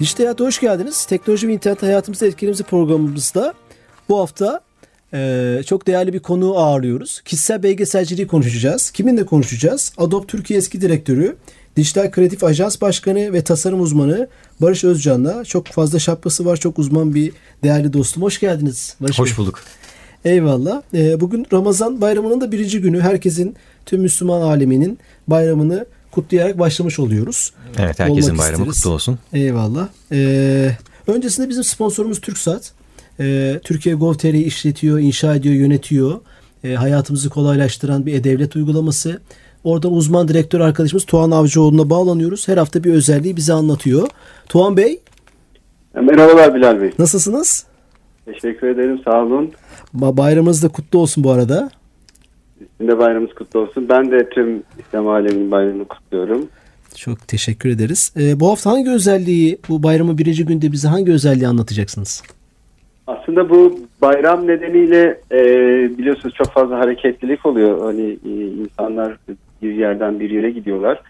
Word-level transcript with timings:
Dijital 0.00 0.24
Hayat'a 0.24 0.44
hoş 0.44 0.60
geldiniz. 0.60 1.04
Teknoloji 1.04 1.48
ve 1.48 1.52
internet 1.52 1.82
hayatımızda 1.82 2.26
etkilerimizi 2.26 2.62
programımızda 2.62 3.54
bu 4.08 4.18
hafta 4.18 4.60
e, 5.12 5.60
çok 5.66 5.86
değerli 5.86 6.12
bir 6.12 6.18
konuğu 6.18 6.58
ağırlıyoruz. 6.58 7.20
Kişisel 7.20 7.62
belgeselciliği 7.62 8.26
konuşacağız. 8.26 8.90
Kiminle 8.90 9.26
konuşacağız? 9.26 9.92
Adobe 9.96 10.26
Türkiye 10.26 10.58
eski 10.58 10.80
direktörü, 10.80 11.36
Dijital 11.76 12.10
Kreatif 12.10 12.44
Ajans 12.44 12.80
Başkanı 12.80 13.32
ve 13.32 13.44
tasarım 13.44 13.80
uzmanı 13.80 14.28
Barış 14.60 14.84
Özcan'la 14.84 15.44
çok 15.44 15.66
fazla 15.66 15.98
şapkası 15.98 16.44
var. 16.44 16.56
Çok 16.56 16.78
uzman 16.78 17.14
bir 17.14 17.32
değerli 17.62 17.92
dostum. 17.92 18.22
Hoş 18.22 18.40
geldiniz 18.40 18.96
Barış 19.00 19.18
Hoş 19.18 19.38
bulduk. 19.38 19.60
Eyvallah. 20.24 20.82
E, 20.94 21.20
bugün 21.20 21.46
Ramazan 21.52 22.00
bayramının 22.00 22.40
da 22.40 22.52
birinci 22.52 22.80
günü. 22.80 23.00
Herkesin, 23.00 23.56
tüm 23.86 24.00
Müslüman 24.00 24.40
aleminin 24.40 24.98
bayramını 25.28 25.86
kutlayarak 26.14 26.58
başlamış 26.58 26.98
oluyoruz. 26.98 27.52
Evet 27.78 28.00
herkesin 28.00 28.38
bayramı 28.38 28.66
kutlu 28.66 28.90
olsun. 28.90 29.18
Eyvallah. 29.32 29.88
Ee, 30.12 30.70
öncesinde 31.06 31.48
bizim 31.48 31.64
sponsorumuz 31.64 32.20
TürkSat. 32.20 32.72
Ee, 33.20 33.60
Türkiye 33.64 33.94
Gov.tr'yi 33.94 34.44
işletiyor, 34.44 34.98
inşa 34.98 35.34
ediyor, 35.34 35.54
yönetiyor. 35.54 36.20
Ee, 36.64 36.74
hayatımızı 36.74 37.30
kolaylaştıran 37.30 38.06
bir 38.06 38.14
e-devlet 38.14 38.56
uygulaması. 38.56 39.20
Oradan 39.64 39.92
uzman 39.92 40.28
direktör 40.28 40.60
arkadaşımız 40.60 41.04
Tuğan 41.04 41.30
Avcıoğlu'na 41.30 41.90
bağlanıyoruz. 41.90 42.48
Her 42.48 42.56
hafta 42.56 42.84
bir 42.84 42.92
özelliği 42.92 43.36
bize 43.36 43.52
anlatıyor. 43.52 44.08
Tuğan 44.48 44.76
Bey. 44.76 45.00
Merhabalar 45.94 46.54
Bilal 46.54 46.80
Bey. 46.80 46.90
Nasılsınız? 46.98 47.64
Teşekkür 48.24 48.68
ederim 48.68 49.00
sağ 49.04 49.22
olun. 49.22 49.52
Bayramınız 49.92 50.62
da 50.62 50.68
kutlu 50.68 50.98
olsun 50.98 51.24
bu 51.24 51.30
arada. 51.30 51.70
Sizin 52.78 52.92
de 52.92 52.98
bayramınız 52.98 53.34
kutlu 53.34 53.60
olsun. 53.60 53.88
Ben 53.88 54.10
de 54.10 54.28
tüm 54.28 54.62
İslam 54.78 55.08
aleminin 55.08 55.50
bayramını 55.50 55.84
kutluyorum. 55.84 56.48
Çok 56.96 57.28
teşekkür 57.28 57.68
ederiz. 57.68 58.14
Ee, 58.20 58.40
bu 58.40 58.50
hafta 58.50 58.70
hangi 58.70 58.90
özelliği, 58.90 59.58
bu 59.68 59.82
bayramın 59.82 60.18
birinci 60.18 60.44
günde 60.44 60.72
bize 60.72 60.88
hangi 60.88 61.12
özelliği 61.12 61.48
anlatacaksınız? 61.48 62.22
Aslında 63.06 63.50
bu 63.50 63.78
bayram 64.02 64.46
nedeniyle 64.46 65.20
e, 65.32 65.38
biliyorsunuz 65.98 66.34
çok 66.34 66.46
fazla 66.46 66.78
hareketlilik 66.78 67.46
oluyor. 67.46 67.80
Hani 67.80 68.18
e, 68.26 68.30
insanlar 68.46 69.16
bir 69.62 69.74
yerden 69.74 70.20
bir 70.20 70.30
yere 70.30 70.50
gidiyorlar. 70.50 71.02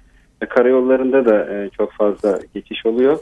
E, 0.42 0.46
karayollarında 0.46 1.24
da 1.24 1.54
e, 1.54 1.70
çok 1.70 1.92
fazla 1.92 2.40
geçiş 2.54 2.86
oluyor. 2.86 3.18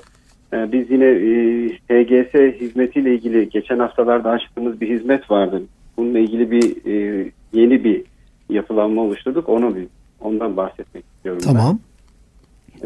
E, 0.53 0.73
biz 0.73 0.91
yine 0.91 1.07
e, 1.07 1.69
HGS 1.69 2.61
hizmetiyle 2.61 3.15
ilgili 3.15 3.49
geçen 3.49 3.79
haftalarda 3.79 4.31
açtığımız 4.31 4.81
bir 4.81 4.89
hizmet 4.89 5.31
vardı. 5.31 5.63
Bununla 5.97 6.19
ilgili 6.19 6.51
bir 6.51 6.87
e, 6.87 7.31
yeni 7.53 7.85
bir 7.85 8.12
yapılanma 8.53 9.03
oluşturduk. 9.03 9.49
Onu 9.49 9.77
bir 9.77 9.87
ondan 10.21 10.57
bahsetmek 10.57 11.05
istiyorum. 11.05 11.43
Tamam. 11.45 11.79
Ben. 11.79 11.93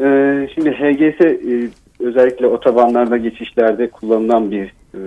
Ee, 0.03 0.49
şimdi 0.55 0.71
HGS 0.71 1.21
e, 1.21 1.69
özellikle 1.99 2.47
otobanlarda 2.47 3.17
geçişlerde 3.17 3.89
kullanılan 3.89 4.51
bir, 4.51 4.65
e, 4.93 4.99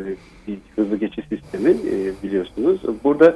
bir 0.47 0.59
hızlı 0.77 0.97
geçiş 0.97 1.25
sistemi 1.29 1.71
e, 1.71 1.95
biliyorsunuz. 2.23 2.81
Burada 3.05 3.35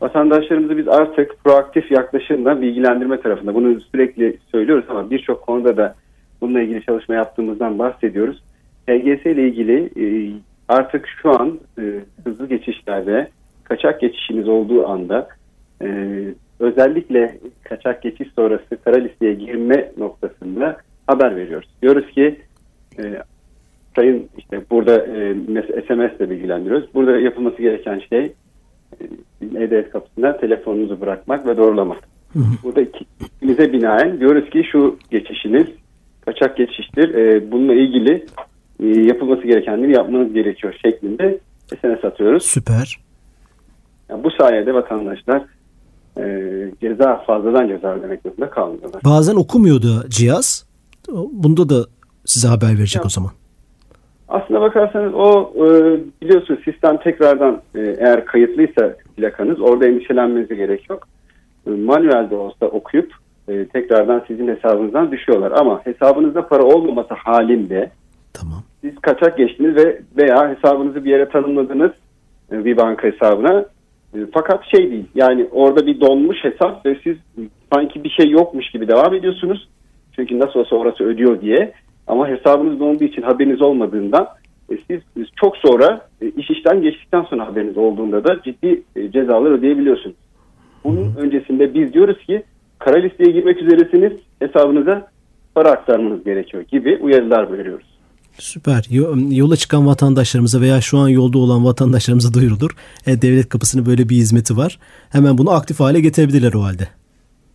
vatandaşlarımızı 0.00 0.76
biz 0.76 0.88
artık 0.88 1.44
proaktif 1.44 1.90
yaklaşımla 1.90 2.62
bilgilendirme 2.62 3.20
tarafında 3.20 3.54
bunu 3.54 3.80
sürekli 3.80 4.38
söylüyoruz 4.52 4.84
ama 4.88 5.10
birçok 5.10 5.42
konuda 5.42 5.76
da 5.76 5.94
bununla 6.40 6.60
ilgili 6.60 6.82
çalışma 6.82 7.14
yaptığımızdan 7.14 7.78
bahsediyoruz. 7.78 8.42
HGS 8.88 9.26
ile 9.26 9.48
ilgili 9.48 9.90
e, 9.96 10.32
artık 10.68 11.08
şu 11.22 11.30
an 11.30 11.58
e, 11.78 11.82
hızlı 12.24 12.48
geçişlerde 12.48 13.28
kaçak 13.64 14.00
geçişiniz 14.00 14.48
olduğu 14.48 14.88
anda 14.88 15.28
e, 15.82 15.88
özellikle 16.58 17.38
kaçak 17.64 18.02
geçiş 18.02 18.28
sonrası 18.36 18.82
kara 18.84 18.96
listeye 18.96 19.34
girme 19.34 19.92
noktasında 19.98 20.76
haber 21.06 21.36
veriyoruz. 21.36 21.68
Diyoruz 21.82 22.10
ki 22.10 22.40
e, 22.98 23.22
sayın 23.96 24.28
işte 24.38 24.62
burada 24.70 25.06
e, 25.06 25.34
SMS 25.82 26.20
ile 26.20 26.30
bilgilendiriyoruz. 26.30 26.94
Burada 26.94 27.18
yapılması 27.18 27.62
gereken 27.62 28.02
şey 28.08 28.24
e, 29.00 29.04
E-Devlet 29.40 29.90
kapısına 29.90 30.36
telefonunuzu 30.36 31.00
bırakmak 31.00 31.46
ve 31.46 31.56
doğrulamak. 31.56 32.08
Burada 32.62 32.80
ikimize 32.80 33.72
binaen 33.72 34.20
diyoruz 34.20 34.50
ki 34.50 34.64
şu 34.72 34.98
geçişiniz 35.10 35.66
kaçak 36.24 36.56
geçiştir. 36.56 37.14
E, 37.14 37.50
bununla 37.52 37.74
ilgili 37.74 38.26
e, 38.80 38.86
yapılması 38.86 39.42
gerekenleri 39.42 39.92
yapmanız 39.92 40.32
gerekiyor 40.32 40.74
şeklinde 40.82 41.38
SMS 41.68 42.04
atıyoruz. 42.04 42.42
Süper. 42.44 42.96
Yani 44.08 44.24
bu 44.24 44.30
sayede 44.30 44.74
vatandaşlar 44.74 45.42
e, 46.18 46.24
ceza 46.80 47.16
fazladan 47.26 47.68
ceza 47.68 47.94
ödemek 47.94 48.20
zorunda 48.22 48.50
kalmıyorlar. 48.50 49.02
Bazen 49.04 49.36
okumuyordu 49.36 50.08
cihaz. 50.08 50.66
Bunda 51.32 51.68
da 51.68 51.86
size 52.24 52.48
haber 52.48 52.78
verecek 52.78 53.02
ya, 53.02 53.06
o 53.06 53.08
zaman. 53.08 53.30
Aslına 54.28 54.60
bakarsanız 54.60 55.14
o 55.14 55.52
e, 55.56 55.66
biliyorsunuz 56.22 56.60
sistem 56.64 56.96
tekrardan 56.96 57.62
e, 57.74 57.80
eğer 57.80 58.24
kayıtlıysa 58.24 58.96
plakanız 59.16 59.60
orada 59.60 59.86
endişelenmenize 59.86 60.54
gerek 60.54 60.90
yok. 60.90 61.08
E, 61.66 61.70
manuelde 61.70 62.36
olsa 62.36 62.66
okuyup 62.66 63.12
e, 63.48 63.66
tekrardan 63.66 64.24
sizin 64.26 64.48
hesabınızdan 64.48 65.12
düşüyorlar. 65.12 65.52
Ama 65.52 65.80
hesabınızda 65.84 66.48
para 66.48 66.62
olmaması 66.62 67.14
halinde 67.14 67.90
tamam. 68.32 68.62
siz 68.80 68.94
kaçak 69.00 69.38
geçtiniz 69.38 69.76
ve 69.76 70.00
veya 70.16 70.56
hesabınızı 70.56 71.04
bir 71.04 71.10
yere 71.10 71.28
tanımladınız 71.28 71.92
e, 72.52 72.64
bir 72.64 72.76
banka 72.76 73.08
hesabına 73.08 73.64
fakat 74.32 74.64
şey 74.76 74.90
değil 74.90 75.04
yani 75.14 75.48
orada 75.52 75.86
bir 75.86 76.00
donmuş 76.00 76.44
hesap 76.44 76.86
ve 76.86 76.96
siz 77.04 77.16
sanki 77.74 78.04
bir 78.04 78.10
şey 78.10 78.30
yokmuş 78.30 78.70
gibi 78.70 78.88
devam 78.88 79.14
ediyorsunuz. 79.14 79.68
Çünkü 80.16 80.38
nasıl 80.38 80.60
olsa 80.60 80.76
orası 80.76 81.04
ödüyor 81.04 81.40
diye. 81.40 81.72
Ama 82.06 82.28
hesabınız 82.28 82.80
donduğu 82.80 83.04
için 83.04 83.22
haberiniz 83.22 83.62
olmadığından 83.62 84.28
e, 84.70 84.74
siz 84.86 85.26
çok 85.36 85.56
sonra 85.56 86.08
e, 86.22 86.28
iş 86.28 86.50
işten 86.50 86.82
geçtikten 86.82 87.22
sonra 87.22 87.46
haberiniz 87.46 87.76
olduğunda 87.76 88.24
da 88.24 88.42
ciddi 88.42 88.82
e, 88.96 89.10
cezalar 89.10 89.50
ödeyebiliyorsunuz. 89.50 90.16
Bunun 90.84 91.14
öncesinde 91.16 91.74
biz 91.74 91.92
diyoruz 91.92 92.18
ki 92.26 92.42
kara 92.78 92.98
listeye 92.98 93.32
girmek 93.32 93.62
üzeresiniz 93.62 94.12
hesabınıza 94.38 95.08
para 95.54 95.70
aktarmanız 95.70 96.24
gerekiyor 96.24 96.62
gibi 96.62 96.98
uyarılar 97.02 97.58
veriyoruz. 97.58 97.93
Süper. 98.38 98.86
Yola 99.30 99.56
çıkan 99.56 99.86
vatandaşlarımıza 99.86 100.60
veya 100.60 100.80
şu 100.80 100.98
an 100.98 101.08
yolda 101.08 101.38
olan 101.38 101.64
vatandaşlarımıza 101.64 102.34
duyurulur. 102.34 102.70
E, 103.06 103.22
devlet 103.22 103.48
kapısının 103.48 103.86
böyle 103.86 104.08
bir 104.08 104.16
hizmeti 104.16 104.56
var. 104.56 104.78
Hemen 105.12 105.38
bunu 105.38 105.50
aktif 105.50 105.80
hale 105.80 106.00
getirebilirler 106.00 106.52
o 106.52 106.62
halde. 106.62 106.88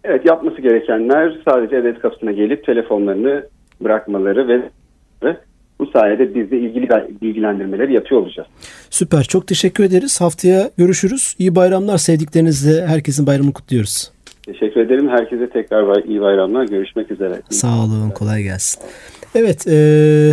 Evet 0.04 0.26
yapması 0.26 0.62
gerekenler 0.62 1.38
sadece 1.50 1.72
devlet 1.72 2.00
kapısına 2.00 2.32
gelip 2.32 2.66
telefonlarını 2.66 3.46
bırakmaları 3.82 4.48
ve 4.48 4.70
bu 5.80 5.86
sayede 5.86 6.36
biz 6.36 6.52
de 6.52 6.60
ilgili 6.60 6.90
bilgilendirmeleri 7.22 7.94
yapıyor 7.94 8.22
olacağız. 8.22 8.48
Süper. 8.90 9.24
Çok 9.24 9.48
teşekkür 9.48 9.84
ederiz. 9.84 10.22
Haftaya 10.22 10.70
görüşürüz. 10.78 11.36
İyi 11.40 11.56
bayramlar 11.56 11.98
sevdiklerinizle. 11.98 12.86
Herkesin 12.86 13.28
bayramını 13.28 13.54
kutluyoruz. 13.54 14.12
Teşekkür 14.46 14.82
ederim. 14.82 15.10
Herkese 15.10 15.50
tekrar 15.50 16.04
iyi 16.04 16.22
bayramlar. 16.22 16.66
Görüşmek 16.66 17.12
üzere. 17.12 17.42
Sağ 17.50 17.84
olun. 17.84 18.10
Kolay 18.10 18.44
gelsin. 18.44 18.82
Evet. 19.36 19.68
Ee, 19.68 20.32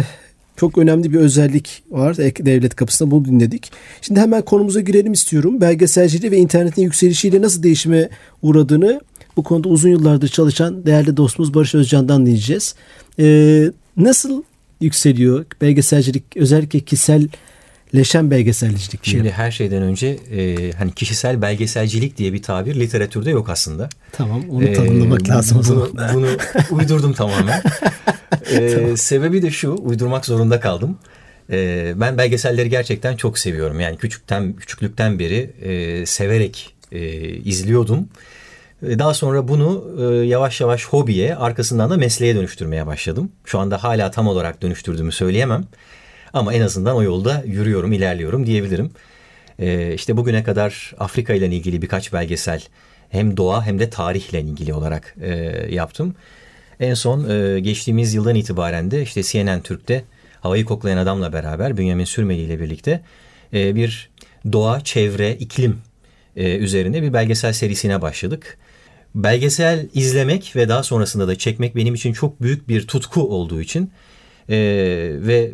çok 0.57 0.79
önemli 0.79 1.13
bir 1.13 1.19
özellik 1.19 1.83
var. 1.91 2.17
Devlet 2.17 2.75
kapısında 2.75 3.11
bunu 3.11 3.25
dinledik. 3.25 3.73
Şimdi 4.03 4.21
hemen 4.21 4.43
konumuza 4.43 4.81
girelim 4.81 5.13
istiyorum. 5.13 5.61
Belgeselciliği 5.61 6.33
ve 6.33 6.37
internetin 6.37 6.83
yükselişiyle 6.83 7.43
nasıl 7.43 7.63
değişime 7.63 8.09
uğradığını 8.43 9.01
bu 9.37 9.43
konuda 9.43 9.69
uzun 9.69 9.89
yıllardır 9.89 10.29
çalışan 10.29 10.87
değerli 10.87 11.17
dostumuz 11.17 11.55
Barış 11.55 11.75
Özcan'dan 11.75 12.27
dinleyeceğiz. 12.27 12.75
Ee, 13.19 13.71
nasıl 13.97 14.43
yükseliyor 14.81 15.45
belgeselcilik 15.61 16.37
özellikle 16.37 16.81
kişiselleşen 16.81 18.31
belgeselcilik 18.31 19.05
diye. 19.05 19.17
Şimdi 19.17 19.31
her 19.31 19.51
şeyden 19.51 19.83
önce 19.83 20.07
e, 20.07 20.73
hani 20.73 20.93
kişisel 20.93 21.43
belgeselcilik 21.43 22.19
diye 22.19 22.33
bir 22.33 22.43
tabir 22.43 22.81
literatürde 22.81 23.31
yok 23.31 23.49
aslında. 23.49 23.89
Tamam 24.13 24.43
onu 24.51 24.65
ee, 24.65 24.73
tanımlamak 24.73 25.29
lazım. 25.29 25.63
Bunu, 25.69 25.89
bunu 26.15 26.29
uydurdum 26.71 27.13
tamamen. 27.13 27.63
ee, 28.51 28.75
tamam. 28.75 28.97
Sebebi 28.97 29.43
de 29.43 29.51
şu 29.51 29.77
uydurmak 29.83 30.27
zorunda 30.27 30.61
kaldım. 30.61 30.99
Ee, 31.51 31.93
ben 31.97 32.19
belgeselleri 32.19 32.71
gerçekten 32.71 33.17
çok 33.17 33.39
seviyorum. 33.39 33.81
Yani 33.81 33.97
küçükten 33.97 34.53
küçüklükten 34.53 35.19
beri 35.19 35.51
e, 35.63 36.07
severek 36.07 36.75
e, 36.93 37.29
izliyordum. 37.29 38.09
E, 38.89 38.99
daha 38.99 39.15
sonra 39.15 39.49
bunu 39.49 39.85
e, 39.99 40.27
yavaş 40.27 40.61
yavaş 40.61 40.85
hobiye, 40.85 41.37
arkasından 41.37 41.91
da 41.91 41.97
mesleğe 41.97 42.37
dönüştürmeye 42.37 42.87
başladım. 42.87 43.33
Şu 43.45 43.59
anda 43.59 43.85
hala 43.85 44.11
tam 44.11 44.29
olarak 44.29 44.63
dönüştürdüğümü 44.63 45.13
söyleyemem. 45.13 45.65
Ama 46.33 46.55
en 46.55 46.61
azından 46.61 46.97
o 46.97 47.03
yolda 47.03 47.43
yürüyorum, 47.47 47.93
ilerliyorum 47.93 48.47
diyebilirim. 48.47 48.91
E, 49.59 49.95
işte 49.95 50.17
bugüne 50.17 50.45
kadar 50.45 50.95
Afrika 50.99 51.35
ile 51.35 51.47
ilgili 51.47 51.83
birkaç 51.83 52.13
belgesel 52.13 52.63
hem 53.09 53.37
doğa 53.37 53.67
hem 53.67 53.79
de 53.79 53.91
tarihle 53.91 54.41
ilgili 54.41 54.75
olarak 54.75 55.17
yaptım. 55.71 56.15
En 56.81 56.95
son 56.95 57.29
geçtiğimiz 57.63 58.15
yıldan 58.15 58.35
itibaren 58.35 58.91
de 58.91 59.03
işte 59.03 59.23
CNN 59.23 59.61
Türk'te 59.61 60.05
Havayı 60.41 60.65
Koklayan 60.65 60.99
Adam'la 60.99 61.33
beraber 61.33 61.77
Bünyamin 61.77 62.05
Sürmeli 62.05 62.41
ile 62.41 62.61
birlikte 62.61 63.01
bir 63.53 64.11
doğa, 64.53 64.81
çevre, 64.81 65.35
iklim 65.35 65.79
üzerine 66.37 67.03
bir 67.03 67.13
belgesel 67.13 67.53
serisine 67.53 68.03
başladık. 68.03 68.59
Belgesel 69.17 69.89
izlemek 69.95 70.57
ve 70.57 70.69
daha 70.69 70.83
sonrasında 70.83 71.29
da 71.29 71.37
çekmek 71.39 71.77
benim 71.77 71.95
için 71.95 72.13
çok 72.13 72.43
büyük 72.43 72.69
bir 72.69 72.87
tutku 72.87 73.29
olduğu 73.29 73.61
için 73.61 73.91
e, 74.49 74.57
ve 75.13 75.53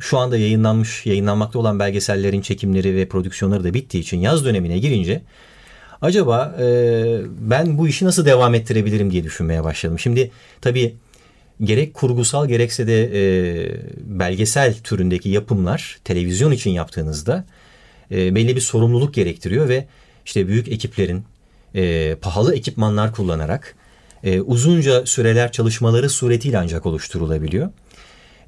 şu 0.00 0.18
anda 0.18 0.36
yayınlanmış, 0.36 1.06
yayınlanmakta 1.06 1.58
olan 1.58 1.78
belgesellerin 1.78 2.40
çekimleri 2.40 2.94
ve 2.94 3.08
prodüksiyonları 3.08 3.64
da 3.64 3.74
bittiği 3.74 4.02
için 4.02 4.20
yaz 4.20 4.44
dönemine 4.44 4.78
girince 4.78 5.22
acaba 6.02 6.56
e, 6.60 6.66
ben 7.40 7.78
bu 7.78 7.88
işi 7.88 8.04
nasıl 8.04 8.24
devam 8.24 8.54
ettirebilirim 8.54 9.10
diye 9.10 9.24
düşünmeye 9.24 9.64
başladım. 9.64 9.98
Şimdi 9.98 10.30
tabii 10.60 10.94
gerek 11.60 11.94
kurgusal 11.94 12.48
gerekse 12.48 12.86
de 12.86 13.02
e, 13.02 13.22
belgesel 14.04 14.74
türündeki 14.74 15.28
yapımlar 15.28 15.98
televizyon 16.04 16.52
için 16.52 16.70
yaptığınızda 16.70 17.44
e, 18.10 18.34
belli 18.34 18.56
bir 18.56 18.60
sorumluluk 18.60 19.14
gerektiriyor 19.14 19.68
ve 19.68 19.86
işte 20.24 20.48
büyük 20.48 20.68
ekiplerin 20.68 21.24
e, 21.74 22.14
pahalı 22.20 22.54
ekipmanlar 22.54 23.12
kullanarak 23.12 23.74
e, 24.24 24.40
uzunca 24.40 25.06
süreler 25.06 25.52
çalışmaları 25.52 26.10
suretiyle 26.10 26.58
ancak 26.58 26.86
oluşturulabiliyor. 26.86 27.70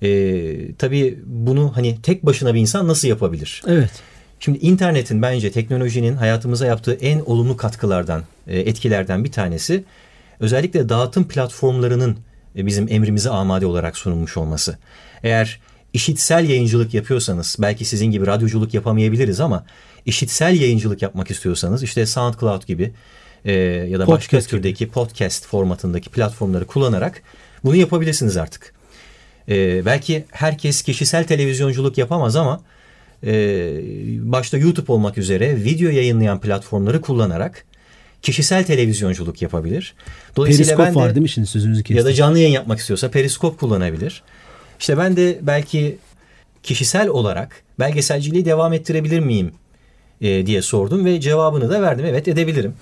E, 0.03 0.75
tabii 0.75 1.19
bunu 1.27 1.77
hani 1.77 2.03
tek 2.03 2.27
başına 2.27 2.55
bir 2.55 2.61
insan 2.61 2.89
nasıl 2.89 3.09
yapabilir? 3.09 3.63
Evet. 3.67 3.91
Şimdi 4.41 4.59
internetin 4.59 5.23
bence 5.23 5.53
teknolojinin 5.53 6.17
hayatımıza 6.17 6.67
yaptığı 6.67 6.95
en 6.95 7.21
olumlu 7.21 7.57
katkılardan, 7.57 8.23
e, 8.47 8.59
etkilerden 8.59 9.25
bir 9.25 9.33
tanesi 9.33 9.85
özellikle 10.41 10.89
dağıtım 10.89 11.29
platformlarının 11.29 12.19
e, 12.57 12.67
bizim 12.67 12.87
emrimize 12.93 13.31
amade 13.31 13.67
olarak 13.67 13.97
sunulmuş 13.97 14.37
olması. 14.37 14.79
Eğer 15.23 15.61
işitsel 15.93 16.49
yayıncılık 16.49 16.95
yapıyorsanız 16.95 17.57
belki 17.59 17.85
sizin 17.85 18.07
gibi 18.07 18.27
radyoculuk 18.27 18.75
yapamayabiliriz 18.75 19.41
ama 19.41 19.65
işitsel 20.07 20.61
yayıncılık 20.61 21.03
yapmak 21.03 21.31
istiyorsanız 21.31 21.83
işte 21.83 22.07
SoundCloud 22.07 22.67
gibi 22.67 22.93
e, 23.45 23.53
ya 23.53 23.99
da 23.99 24.05
podcast 24.05 24.33
başka 24.35 24.51
türdeki 24.51 24.79
gibi. 24.79 24.91
podcast 24.91 25.47
formatındaki 25.47 26.11
platformları 26.11 26.67
kullanarak 26.67 27.23
bunu 27.65 27.77
yapabilirsiniz 27.77 28.37
artık. 28.37 28.75
E, 29.49 29.85
belki 29.87 30.25
herkes 30.31 30.83
kişisel 30.83 31.25
televizyonculuk 31.25 31.99
yapamaz 31.99 32.37
ama 32.37 32.61
başta 34.33 34.59
YouTube 34.59 34.93
olmak 34.93 35.19
üzere 35.19 35.57
video 35.57 35.91
yayınlayan 35.91 36.41
platformları 36.41 37.01
kullanarak 37.01 37.65
kişisel 38.23 38.65
televizyonculuk 38.65 39.43
yapabilir. 39.43 39.95
Dolayısıyla 40.37 40.77
Periskop 40.77 40.87
ben 40.87 40.95
de, 40.95 40.99
var 40.99 41.15
değil 41.15 41.23
mi 41.23 41.29
şimdi 41.29 41.47
sözünüzü 41.47 41.83
kestim. 41.83 41.97
Ya 41.97 42.05
da 42.05 42.13
canlı 42.13 42.39
yayın 42.39 42.53
yapmak 42.53 42.79
istiyorsa 42.79 43.11
periskop 43.11 43.61
kullanabilir. 43.61 44.23
İşte 44.81 44.99
ben 44.99 45.17
de 45.17 45.39
belki 45.43 45.99
kişisel 46.63 47.09
olarak 47.09 47.63
belgeselciliği 47.79 48.45
devam 48.45 48.73
ettirebilir 48.73 49.21
miyim 49.21 49.53
e, 50.21 50.47
diye 50.47 50.63
sordum 50.63 51.05
ve 51.05 51.21
cevabını 51.21 51.71
da 51.71 51.83
verdim. 51.83 52.07
Evet 52.09 52.29
edebilirim. 52.29 52.75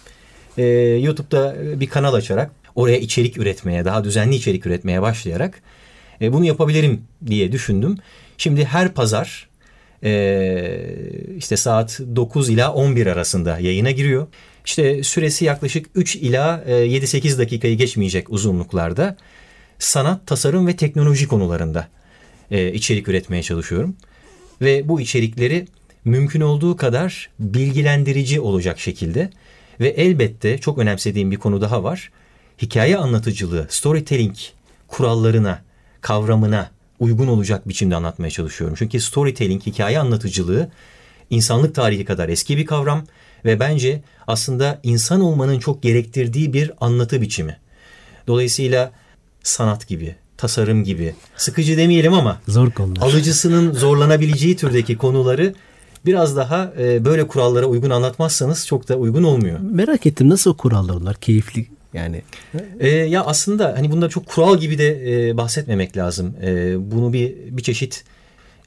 E, 0.58 0.64
YouTube'da 1.02 1.56
bir 1.80 1.86
kanal 1.86 2.14
açarak 2.14 2.50
oraya 2.74 2.98
içerik 2.98 3.38
üretmeye, 3.38 3.84
daha 3.84 4.04
düzenli 4.04 4.34
içerik 4.34 4.66
üretmeye 4.66 5.02
başlayarak 5.02 5.62
e, 6.20 6.32
bunu 6.32 6.44
yapabilirim 6.44 7.00
diye 7.26 7.52
düşündüm. 7.52 7.98
Şimdi 8.38 8.64
her 8.64 8.88
pazar 8.88 9.45
işte 11.36 11.56
saat 11.56 12.00
9 12.16 12.48
ila 12.48 12.72
11 12.72 13.06
arasında 13.06 13.58
yayına 13.58 13.90
giriyor. 13.90 14.26
İşte 14.64 15.02
süresi 15.02 15.44
yaklaşık 15.44 15.86
3 15.94 16.16
ila 16.16 16.64
7-8 16.66 17.34
e, 17.34 17.38
dakikayı 17.38 17.76
geçmeyecek 17.76 18.30
uzunluklarda 18.30 19.16
sanat, 19.78 20.26
tasarım 20.26 20.66
ve 20.66 20.76
teknoloji 20.76 21.28
konularında 21.28 21.88
e, 22.50 22.72
içerik 22.72 23.08
üretmeye 23.08 23.42
çalışıyorum. 23.42 23.96
Ve 24.60 24.88
bu 24.88 25.00
içerikleri 25.00 25.66
mümkün 26.04 26.40
olduğu 26.40 26.76
kadar 26.76 27.30
bilgilendirici 27.38 28.40
olacak 28.40 28.80
şekilde 28.80 29.30
ve 29.80 29.88
elbette 29.88 30.58
çok 30.58 30.78
önemsediğim 30.78 31.30
bir 31.30 31.36
konu 31.36 31.60
daha 31.60 31.82
var. 31.82 32.10
Hikaye 32.62 32.96
anlatıcılığı, 32.96 33.66
storytelling 33.68 34.36
kurallarına, 34.88 35.62
kavramına 36.00 36.70
uygun 37.00 37.26
olacak 37.26 37.68
biçimde 37.68 37.96
anlatmaya 37.96 38.30
çalışıyorum. 38.30 38.76
Çünkü 38.78 39.00
storytelling, 39.00 39.66
hikaye 39.66 39.98
anlatıcılığı 39.98 40.70
insanlık 41.30 41.74
tarihi 41.74 42.04
kadar 42.04 42.28
eski 42.28 42.56
bir 42.56 42.66
kavram 42.66 43.04
ve 43.44 43.60
bence 43.60 44.02
aslında 44.26 44.80
insan 44.82 45.20
olmanın 45.20 45.58
çok 45.58 45.82
gerektirdiği 45.82 46.52
bir 46.52 46.72
anlatı 46.80 47.20
biçimi. 47.20 47.56
Dolayısıyla 48.26 48.92
sanat 49.42 49.88
gibi, 49.88 50.16
tasarım 50.36 50.84
gibi, 50.84 51.14
sıkıcı 51.36 51.76
demeyelim 51.76 52.12
ama 52.12 52.40
zor 52.48 52.70
konular. 52.70 53.02
Alıcısının 53.02 53.72
zorlanabileceği 53.72 54.56
türdeki 54.56 54.96
konuları 54.96 55.54
biraz 56.06 56.36
daha 56.36 56.72
e, 56.78 57.04
böyle 57.04 57.26
kurallara 57.26 57.66
uygun 57.66 57.90
anlatmazsanız 57.90 58.66
çok 58.66 58.88
da 58.88 58.96
uygun 58.96 59.22
olmuyor. 59.22 59.60
Merak 59.60 60.06
ettim 60.06 60.28
nasıl 60.28 60.56
kurallar 60.56 60.94
onlar? 60.94 61.16
Keyifli 61.16 61.66
yani. 61.96 62.22
E, 62.80 62.88
ya 62.88 63.24
aslında 63.24 63.74
hani 63.76 63.92
bunda 63.92 64.08
çok 64.08 64.26
kural 64.26 64.58
gibi 64.58 64.78
de 64.78 65.28
e, 65.28 65.36
bahsetmemek 65.36 65.96
lazım. 65.96 66.36
E, 66.42 66.74
bunu 66.90 67.12
bir 67.12 67.34
bir 67.50 67.62
çeşit 67.62 68.04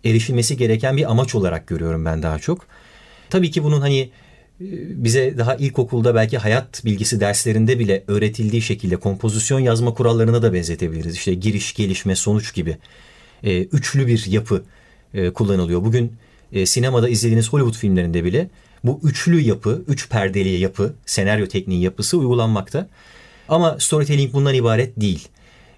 erişilmesi 0.05 0.57
gereken 0.57 0.97
bir 0.97 1.11
amaç 1.11 1.35
olarak 1.35 1.67
görüyorum 1.67 2.05
ben 2.05 2.23
daha 2.23 2.39
çok. 2.39 2.65
Tabii 3.29 3.51
ki 3.51 3.63
bunun 3.63 3.81
hani 3.81 4.09
bize 4.89 5.37
daha 5.37 5.55
ilkokulda 5.55 6.15
belki 6.15 6.37
hayat 6.37 6.85
bilgisi 6.85 7.19
derslerinde 7.19 7.79
bile 7.79 8.03
öğretildiği 8.07 8.61
şekilde 8.61 8.95
kompozisyon 8.95 9.59
yazma 9.59 9.93
kurallarına 9.93 10.41
da 10.41 10.53
benzetebiliriz. 10.53 11.15
İşte 11.15 11.33
giriş, 11.33 11.73
gelişme, 11.73 12.15
sonuç 12.15 12.53
gibi 12.53 12.77
e, 13.43 13.63
üçlü 13.63 14.07
bir 14.07 14.25
yapı 14.27 14.63
e, 15.13 15.29
kullanılıyor. 15.29 15.83
Bugün 15.83 16.13
e, 16.53 16.65
sinemada 16.65 17.09
izlediğiniz 17.09 17.53
Hollywood 17.53 17.75
filmlerinde 17.75 18.23
bile 18.23 18.49
bu 18.83 18.99
üçlü 19.03 19.39
yapı, 19.41 19.83
üç 19.87 20.09
perdeli 20.09 20.49
yapı, 20.49 20.93
senaryo 21.05 21.47
tekniği 21.47 21.81
yapısı 21.81 22.17
uygulanmakta. 22.17 22.89
Ama 23.49 23.79
storytelling 23.79 24.33
bundan 24.33 24.53
ibaret 24.53 25.01
değil. 25.01 25.27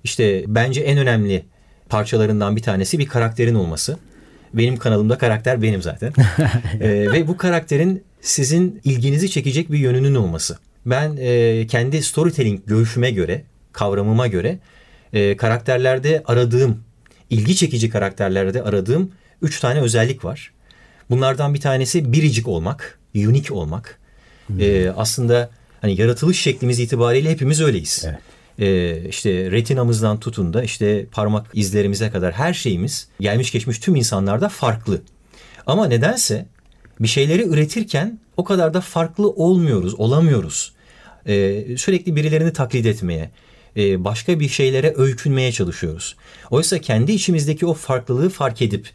İşte 0.03 0.43
bence 0.47 0.81
en 0.81 0.97
önemli 0.97 1.45
parçalarından 1.89 2.55
bir 2.55 2.61
tanesi 2.61 2.99
bir 2.99 3.07
karakterin 3.07 3.55
olması. 3.55 3.97
Benim 4.53 4.77
kanalımda 4.77 5.17
karakter 5.17 5.61
benim 5.61 5.81
zaten. 5.81 6.13
ee, 6.81 6.89
ve 6.89 7.27
bu 7.27 7.37
karakterin 7.37 8.03
sizin 8.21 8.81
ilginizi 8.83 9.29
çekecek 9.29 9.71
bir 9.71 9.79
yönünün 9.79 10.15
olması. 10.15 10.57
Ben 10.85 11.17
e, 11.19 11.67
kendi 11.67 12.03
storytelling 12.03 12.61
görüşüme 12.65 13.11
göre, 13.11 13.43
kavramıma 13.71 14.27
göre 14.27 14.59
e, 15.13 15.37
karakterlerde 15.37 16.23
aradığım, 16.25 16.83
ilgi 17.29 17.55
çekici 17.55 17.89
karakterlerde 17.89 18.63
aradığım 18.63 19.11
üç 19.41 19.59
tane 19.59 19.79
özellik 19.81 20.25
var. 20.25 20.51
Bunlardan 21.09 21.53
bir 21.53 21.61
tanesi 21.61 22.13
biricik 22.13 22.47
olmak, 22.47 22.99
unik 23.15 23.51
olmak. 23.51 23.99
Hmm. 24.47 24.59
E, 24.59 24.91
aslında 24.91 25.49
hani 25.81 26.01
yaratılış 26.01 26.41
şeklimiz 26.41 26.79
itibariyle 26.79 27.29
hepimiz 27.29 27.61
öyleyiz. 27.61 28.05
Evet. 28.07 28.19
Ee, 28.59 29.09
işte 29.09 29.51
retinamızdan 29.51 30.19
tutun 30.19 30.53
da 30.53 30.63
işte 30.63 31.05
parmak 31.11 31.47
izlerimize 31.53 32.11
kadar 32.11 32.33
her 32.33 32.53
şeyimiz 32.53 33.07
gelmiş 33.19 33.51
geçmiş 33.51 33.79
tüm 33.79 33.95
insanlarda 33.95 34.49
farklı. 34.49 35.01
Ama 35.67 35.87
nedense 35.87 36.45
bir 36.99 37.07
şeyleri 37.07 37.47
üretirken 37.47 38.19
o 38.37 38.43
kadar 38.43 38.73
da 38.73 38.81
farklı 38.81 39.29
olmuyoruz, 39.29 39.99
olamıyoruz. 39.99 40.73
Ee, 41.27 41.65
sürekli 41.77 42.15
birilerini 42.15 42.53
taklit 42.53 42.85
etmeye, 42.85 43.31
e, 43.77 44.03
başka 44.03 44.39
bir 44.39 44.49
şeylere 44.49 44.93
öykünmeye 44.97 45.51
çalışıyoruz. 45.51 46.15
Oysa 46.49 46.79
kendi 46.79 47.11
içimizdeki 47.11 47.65
o 47.65 47.73
farklılığı 47.73 48.29
fark 48.29 48.61
edip 48.61 48.89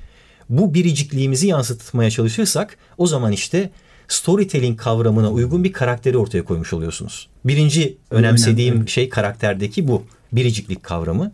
bu 0.48 0.74
biricikliğimizi 0.74 1.46
yansıtmaya 1.46 2.10
çalışırsak 2.10 2.76
o 2.98 3.06
zaman 3.06 3.32
işte 3.32 3.70
storytelling 4.08 4.80
kavramına 4.80 5.30
uygun 5.30 5.64
bir 5.64 5.72
karakteri 5.72 6.18
ortaya 6.18 6.44
koymuş 6.44 6.72
oluyorsunuz. 6.72 7.28
Birinci 7.44 7.96
önemsediğim 8.10 8.74
Önemli. 8.74 8.90
şey 8.90 9.08
karakterdeki 9.08 9.88
bu 9.88 10.02
biriciklik 10.32 10.82
kavramı. 10.82 11.32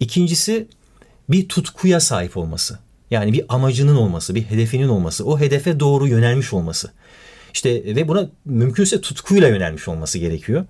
İkincisi 0.00 0.68
bir 1.28 1.48
tutkuya 1.48 2.00
sahip 2.00 2.36
olması. 2.36 2.78
Yani 3.10 3.32
bir 3.32 3.44
amacının 3.48 3.96
olması, 3.96 4.34
bir 4.34 4.42
hedefinin 4.42 4.88
olması, 4.88 5.26
o 5.26 5.38
hedefe 5.38 5.80
doğru 5.80 6.08
yönelmiş 6.08 6.52
olması. 6.52 6.90
İşte 7.54 7.96
ve 7.96 8.08
buna 8.08 8.28
mümkünse 8.44 9.00
tutkuyla 9.00 9.48
yönelmiş 9.48 9.88
olması 9.88 10.18
gerekiyor. 10.18 10.64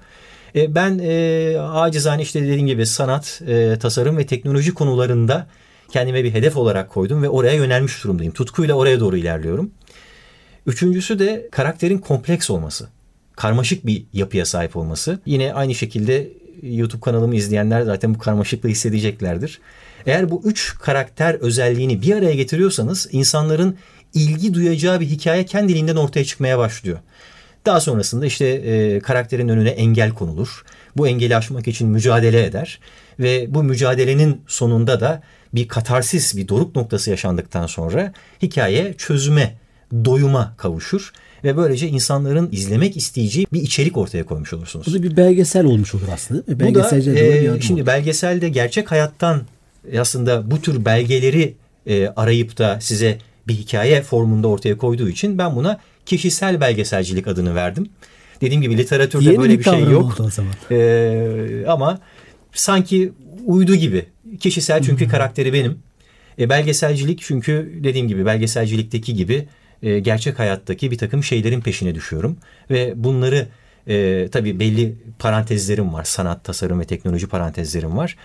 E, 0.54 0.74
ben 0.74 0.98
e, 1.02 1.58
acizane 1.58 2.22
işte 2.22 2.42
dediğim 2.42 2.66
gibi 2.66 2.86
sanat, 2.86 3.42
e, 3.46 3.78
tasarım 3.80 4.16
ve 4.16 4.26
teknoloji 4.26 4.74
konularında 4.74 5.46
kendime 5.92 6.24
bir 6.24 6.34
hedef 6.34 6.56
olarak 6.56 6.90
koydum 6.90 7.22
ve 7.22 7.28
oraya 7.28 7.54
yönelmiş 7.54 8.04
durumdayım. 8.04 8.32
Tutkuyla 8.32 8.74
oraya 8.74 9.00
doğru 9.00 9.16
ilerliyorum. 9.16 9.70
Üçüncüsü 10.70 11.18
de 11.18 11.48
karakterin 11.52 11.98
kompleks 11.98 12.50
olması. 12.50 12.88
karmaşık 13.36 13.86
bir 13.86 14.04
yapıya 14.12 14.44
sahip 14.44 14.76
olması. 14.76 15.20
Yine 15.26 15.54
aynı 15.54 15.74
şekilde 15.74 16.28
YouTube 16.62 17.00
kanalımı 17.00 17.36
izleyenler 17.36 17.82
zaten 17.82 18.14
bu 18.14 18.18
karmaşıklığı 18.18 18.68
hissedeceklerdir. 18.68 19.60
Eğer 20.06 20.30
bu 20.30 20.42
üç 20.44 20.74
karakter 20.78 21.34
özelliğini 21.34 22.02
bir 22.02 22.16
araya 22.16 22.34
getiriyorsanız 22.34 23.08
insanların 23.12 23.76
ilgi 24.14 24.54
duyacağı 24.54 25.00
bir 25.00 25.06
hikaye 25.06 25.44
kendiliğinden 25.44 25.96
ortaya 25.96 26.24
çıkmaya 26.24 26.58
başlıyor. 26.58 26.98
Daha 27.66 27.80
sonrasında 27.80 28.26
işte 28.26 28.46
e, 28.46 29.00
karakterin 29.00 29.48
önüne 29.48 29.70
engel 29.70 30.10
konulur. 30.10 30.64
Bu 30.96 31.08
engeli 31.08 31.36
aşmak 31.36 31.68
için 31.68 31.88
mücadele 31.88 32.44
eder 32.44 32.80
ve 33.18 33.54
bu 33.54 33.62
mücadelenin 33.62 34.40
sonunda 34.46 35.00
da 35.00 35.22
bir 35.54 35.68
katarsis, 35.68 36.36
bir 36.36 36.48
doruk 36.48 36.76
noktası 36.76 37.10
yaşandıktan 37.10 37.66
sonra 37.66 38.12
hikaye 38.42 38.94
çözüme, 38.98 39.59
doyuma 39.92 40.54
kavuşur 40.56 41.12
ve 41.44 41.56
böylece 41.56 41.88
insanların 41.88 42.48
izlemek 42.52 42.96
isteyeceği 42.96 43.46
bir 43.52 43.62
içerik 43.62 43.96
ortaya 43.96 44.24
koymuş 44.24 44.52
olursunuz. 44.52 44.86
Bu 44.86 44.92
da 44.92 45.02
bir 45.02 45.16
belgesel 45.16 45.64
olmuş 45.64 45.94
olur 45.94 46.08
aslında. 46.14 46.42
Bu 46.70 46.74
da 46.74 46.96
e, 46.96 47.60
şimdi 47.60 47.86
belgeselde 47.86 48.48
gerçek 48.48 48.90
hayattan 48.90 49.42
aslında 49.98 50.50
bu 50.50 50.62
tür 50.62 50.84
belgeleri 50.84 51.54
e, 51.86 52.08
arayıp 52.08 52.58
da 52.58 52.78
size 52.80 53.18
bir 53.48 53.54
hikaye 53.54 54.02
formunda 54.02 54.48
ortaya 54.48 54.78
koyduğu 54.78 55.08
için 55.08 55.38
ben 55.38 55.56
buna 55.56 55.80
kişisel 56.06 56.60
belgeselcilik 56.60 57.26
adını 57.26 57.54
verdim. 57.54 57.88
Dediğim 58.40 58.62
gibi 58.62 58.78
literatürde 58.78 59.24
Yeni 59.24 59.38
böyle 59.38 59.52
bir, 59.52 59.58
bir 59.58 59.64
şey 59.64 59.80
yok. 59.80 60.16
Ee, 60.70 61.64
ama 61.68 62.00
sanki 62.52 63.12
uydu 63.46 63.74
gibi. 63.74 64.06
Kişisel 64.40 64.82
çünkü 64.82 65.04
hmm. 65.04 65.10
karakteri 65.10 65.52
benim. 65.52 65.78
E, 66.38 66.48
belgeselcilik 66.48 67.20
çünkü 67.22 67.80
dediğim 67.84 68.08
gibi 68.08 68.26
belgeselcilikteki 68.26 69.14
gibi 69.14 69.48
e, 69.82 69.98
gerçek 69.98 70.38
hayattaki 70.38 70.90
bir 70.90 70.98
takım 70.98 71.24
şeylerin 71.24 71.60
peşine 71.60 71.94
düşüyorum. 71.94 72.36
Ve 72.70 72.92
bunları 72.96 73.48
e, 73.86 74.28
tabii 74.32 74.60
belli 74.60 74.94
parantezlerim 75.18 75.92
var. 75.92 76.04
Sanat, 76.04 76.44
tasarım 76.44 76.80
ve 76.80 76.84
teknoloji 76.84 77.26
parantezlerim 77.26 77.96
var. 77.96 78.16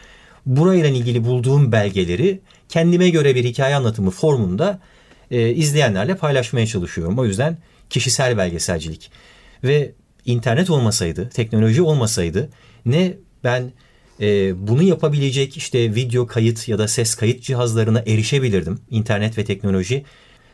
Burayla 0.46 0.90
ilgili 0.90 1.24
bulduğum 1.24 1.72
belgeleri 1.72 2.40
kendime 2.70 3.10
göre 3.10 3.36
bir 3.36 3.44
hikaye 3.44 3.76
anlatımı 3.76 4.12
formunda 4.12 4.80
e, 5.32 5.50
izleyenlerle 5.50 6.18
paylaşmaya 6.18 6.68
çalışıyorum. 6.68 7.20
O 7.20 7.26
yüzden 7.26 7.58
kişisel 7.90 8.38
belgeselcilik. 8.38 9.12
Ve 9.64 9.92
internet 10.26 10.70
olmasaydı, 10.70 11.30
teknoloji 11.30 11.82
olmasaydı 11.82 12.50
ne 12.86 13.14
ben 13.44 13.72
e, 14.22 14.54
bunu 14.68 14.84
yapabilecek 14.84 15.58
işte 15.58 15.96
video 15.96 16.28
kayıt 16.28 16.68
ya 16.68 16.80
da 16.80 16.88
ses 16.88 17.16
kayıt 17.16 17.44
cihazlarına 17.44 18.00
erişebilirdim. 18.00 18.80
İnternet 18.90 19.38
ve 19.38 19.46
teknoloji 19.46 20.06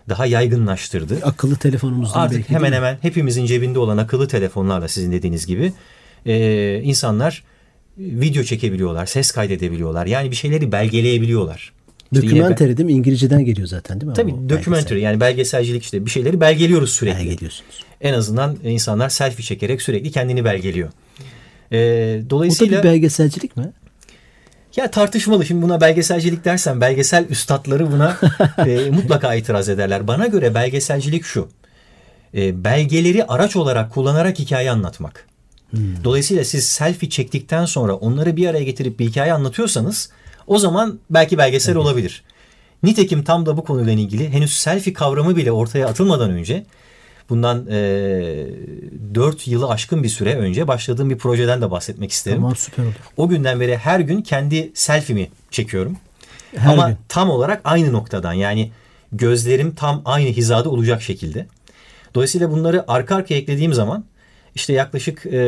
daha 0.09 0.25
yaygınlaştırdı. 0.25 1.17
Akıllı 1.23 1.55
telefonumuzda 1.55 2.15
Artık 2.15 2.49
hemen 2.49 2.73
hemen 2.73 2.97
hepimizin 3.01 3.45
cebinde 3.45 3.79
olan 3.79 3.97
akıllı 3.97 4.27
telefonlarla 4.27 4.87
sizin 4.87 5.11
dediğiniz 5.11 5.45
gibi 5.45 5.73
e, 6.25 6.81
insanlar 6.83 7.43
video 7.97 8.43
çekebiliyorlar, 8.43 9.05
ses 9.05 9.31
kaydedebiliyorlar. 9.31 10.05
Yani 10.05 10.31
bir 10.31 10.35
şeyleri 10.35 10.71
belgeleyebiliyorlar. 10.71 11.73
İşte 12.11 12.77
değil 12.77 12.85
mi? 12.85 12.91
İngilizceden 12.91 13.45
geliyor 13.45 13.67
zaten 13.67 14.01
değil 14.01 14.09
mi? 14.09 14.15
Tabii 14.15 14.49
documentary 14.49 14.99
yani 14.99 15.19
belgeselcilik 15.19 15.83
işte 15.83 16.05
bir 16.05 16.09
şeyleri 16.09 16.41
belgeliyoruz 16.41 16.89
sürekli. 16.89 17.17
Belgeliyorsunuz. 17.17 17.83
En 18.01 18.13
azından 18.13 18.57
insanlar 18.63 19.09
selfie 19.09 19.45
çekerek 19.45 19.81
sürekli 19.81 20.11
kendini 20.11 20.45
belgeliyor. 20.45 20.89
Ee, 21.71 22.21
dolayısıyla... 22.29 22.79
O 22.79 22.83
da 22.83 22.83
bir 22.83 22.89
belgeselcilik 22.89 23.57
mi? 23.57 23.71
Ya 24.75 24.91
tartışmalı. 24.91 25.45
Şimdi 25.45 25.61
buna 25.61 25.81
belgeselcilik 25.81 26.45
dersen 26.45 26.81
belgesel 26.81 27.25
üstadları 27.29 27.91
buna 27.91 28.17
e, 28.67 28.89
mutlaka 28.89 29.35
itiraz 29.35 29.69
ederler. 29.69 30.07
Bana 30.07 30.27
göre 30.27 30.55
belgeselcilik 30.55 31.25
şu. 31.25 31.47
E, 32.33 32.63
belgeleri 32.63 33.25
araç 33.25 33.55
olarak 33.55 33.91
kullanarak 33.91 34.39
hikaye 34.39 34.71
anlatmak. 34.71 35.27
Hmm. 35.71 36.03
Dolayısıyla 36.03 36.43
siz 36.43 36.65
selfie 36.65 37.09
çektikten 37.09 37.65
sonra 37.65 37.93
onları 37.95 38.35
bir 38.35 38.47
araya 38.47 38.63
getirip 38.63 38.99
bir 38.99 39.07
hikaye 39.09 39.33
anlatıyorsanız 39.33 40.09
o 40.47 40.59
zaman 40.59 40.99
belki 41.09 41.37
belgesel 41.37 41.73
evet. 41.73 41.81
olabilir. 41.81 42.23
Nitekim 42.83 43.23
tam 43.23 43.45
da 43.45 43.57
bu 43.57 43.63
konuyla 43.63 43.93
ilgili 43.93 44.29
henüz 44.29 44.53
selfie 44.53 44.93
kavramı 44.93 45.35
bile 45.35 45.51
ortaya 45.51 45.87
atılmadan 45.87 46.31
önce 46.31 46.65
bundan 47.29 47.67
e, 47.71 47.73
4 49.15 49.47
yılı 49.47 49.69
aşkın 49.69 50.03
bir 50.03 50.09
süre 50.09 50.35
önce 50.35 50.67
başladığım 50.67 51.09
bir 51.09 51.17
projeden 51.17 51.61
de 51.61 51.71
bahsetmek 51.71 52.11
isterim. 52.11 52.37
Tamam 52.37 52.55
süper 52.55 52.83
olur. 52.83 52.93
O 53.17 53.27
günden 53.27 53.59
beri 53.59 53.77
her 53.77 53.99
gün 53.99 54.21
kendi 54.21 54.71
selfie'mi 54.73 55.29
çekiyorum. 55.51 55.97
Her 56.55 56.73
Ama 56.73 56.89
gün. 56.89 56.97
tam 57.09 57.29
olarak 57.29 57.61
aynı 57.63 57.93
noktadan 57.93 58.33
yani 58.33 58.71
gözlerim 59.11 59.75
tam 59.75 60.01
aynı 60.05 60.29
hizada 60.29 60.69
olacak 60.69 61.01
şekilde. 61.01 61.47
Dolayısıyla 62.15 62.51
bunları 62.51 62.91
arka 62.91 63.15
arkaya 63.15 63.35
eklediğim 63.35 63.73
zaman 63.73 64.05
işte 64.55 64.73
yaklaşık 64.73 65.25
e, 65.25 65.41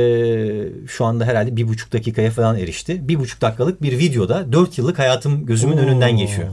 şu 0.88 1.06
anda 1.06 1.26
herhalde 1.26 1.56
bir 1.56 1.68
buçuk 1.68 1.94
dakikaya 1.94 2.32
falan 2.32 2.58
erişti. 2.60 3.08
Bir 3.08 3.20
buçuk 3.20 3.42
dakikalık 3.42 3.82
bir 3.82 4.00
videoda 4.00 4.54
dört 4.54 4.78
yıllık 4.78 5.00
hayatım 5.00 5.46
gözümün 5.46 5.78
Oo. 5.78 5.80
önünden 5.82 6.18
geçiyor. 6.18 6.48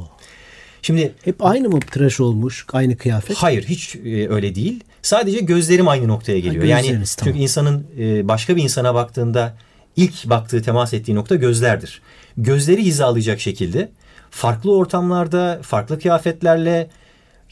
Şimdi 0.83 1.15
hep 1.25 1.45
aynı 1.45 1.69
mı 1.69 1.81
tıraş 1.81 2.21
olmuş, 2.21 2.67
aynı 2.73 2.97
kıyafet? 2.97 3.37
Hayır, 3.37 3.65
hiç 3.65 3.97
e, 3.97 4.29
öyle 4.29 4.55
değil. 4.55 4.85
Sadece 5.03 5.41
gözlerim 5.41 5.89
aynı 5.89 6.09
noktaya 6.09 6.41
geliyor. 6.41 6.65
Ha, 6.65 6.71
yani 6.71 6.87
tamam. 6.87 7.05
çünkü 7.25 7.39
insanın 7.39 7.87
e, 7.99 8.29
başka 8.29 8.57
bir 8.57 8.63
insana 8.63 8.95
baktığında 8.95 9.57
ilk 9.97 10.27
baktığı, 10.27 10.63
temas 10.63 10.95
ettiği 10.95 11.15
nokta 11.15 11.35
gözlerdir. 11.35 12.03
Gözleri 12.37 12.85
hizalayacak 12.85 13.41
şekilde 13.41 13.89
farklı 14.31 14.77
ortamlarda, 14.77 15.59
farklı 15.63 15.99
kıyafetlerle 16.01 16.91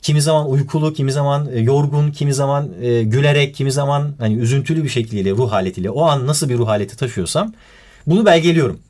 kimi 0.03 0.23
zaman 0.23 0.51
uykulu, 0.51 0.93
kimi 0.93 1.13
zaman 1.13 1.49
e, 1.53 1.61
yorgun, 1.61 2.11
kimi 2.11 2.35
zaman 2.35 2.71
e, 2.83 3.03
gülerek, 3.03 3.55
kimi 3.55 3.73
zaman 3.73 4.15
hani 4.19 4.35
üzüntülü 4.35 4.85
bir 4.85 4.89
şekliyle 4.89 5.31
ruh 5.31 5.53
haletiyle 5.53 5.91
o 5.91 6.03
an 6.03 6.27
nasıl 6.27 6.49
bir 6.49 6.59
ruh 6.59 6.69
haleti 6.69 6.97
taşıyorsam 6.97 7.53
bunu 8.07 8.27
belgeliyorum. 8.27 8.81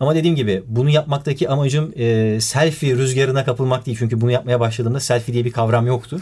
Ama 0.00 0.14
dediğim 0.14 0.36
gibi 0.36 0.62
bunu 0.66 0.90
yapmaktaki 0.90 1.48
amacım 1.48 1.92
e, 1.96 2.38
selfie 2.40 2.94
rüzgarına 2.94 3.44
kapılmak 3.44 3.86
değil. 3.86 3.96
Çünkü 3.98 4.20
bunu 4.20 4.30
yapmaya 4.30 4.60
başladığımda 4.60 5.00
selfie 5.00 5.34
diye 5.34 5.44
bir 5.44 5.52
kavram 5.52 5.86
yoktu. 5.86 6.20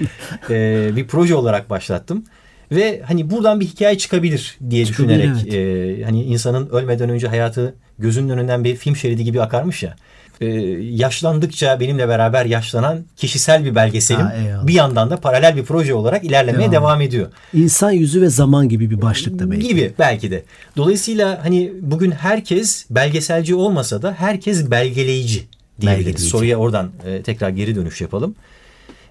e, 0.50 0.90
bir 0.96 1.06
proje 1.06 1.34
olarak 1.34 1.70
başlattım. 1.70 2.24
Ve 2.72 3.02
hani 3.04 3.30
buradan 3.30 3.60
bir 3.60 3.66
hikaye 3.66 3.98
çıkabilir 3.98 4.58
diye 4.70 4.86
çıkabilir, 4.86 5.18
düşünerek 5.18 5.54
evet. 5.54 6.00
e, 6.00 6.04
hani 6.04 6.22
insanın 6.22 6.68
ölmeden 6.68 7.10
önce 7.10 7.28
hayatı 7.28 7.74
gözünün 7.98 8.28
önünden 8.28 8.64
bir 8.64 8.76
film 8.76 8.96
şeridi 8.96 9.24
gibi 9.24 9.42
akarmış 9.42 9.82
ya 9.82 9.96
e, 10.40 10.46
yaşlandıkça 10.80 11.80
benimle 11.80 12.08
beraber 12.08 12.44
yaşlanan 12.44 13.04
kişisel 13.16 13.64
bir 13.64 13.74
belgeselim 13.74 14.20
ha, 14.20 14.62
bir 14.66 14.74
yandan 14.74 15.10
da 15.10 15.16
paralel 15.16 15.56
bir 15.56 15.64
proje 15.64 15.94
olarak 15.94 16.24
ilerlemeye 16.24 16.72
devam, 16.72 16.72
devam 16.72 17.00
ediyor. 17.00 17.28
İnsan 17.54 17.90
yüzü 17.90 18.22
ve 18.22 18.28
zaman 18.28 18.68
gibi 18.68 18.90
bir 18.90 19.02
başlık 19.02 19.38
da 19.38 19.50
belki. 19.50 19.68
Gibi 19.68 19.92
belki 19.98 20.30
de. 20.30 20.44
Dolayısıyla 20.76 21.44
hani 21.44 21.72
bugün 21.80 22.10
herkes 22.10 22.86
belgeselci 22.90 23.54
olmasa 23.54 24.02
da 24.02 24.12
herkes 24.12 24.70
belgeleyici 24.70 25.46
diyebiliriz. 25.80 26.06
Belgeleyici. 26.06 26.30
Soruya 26.30 26.56
oradan 26.56 26.90
e, 27.06 27.22
tekrar 27.22 27.50
geri 27.50 27.76
dönüş 27.76 28.00
yapalım. 28.00 28.34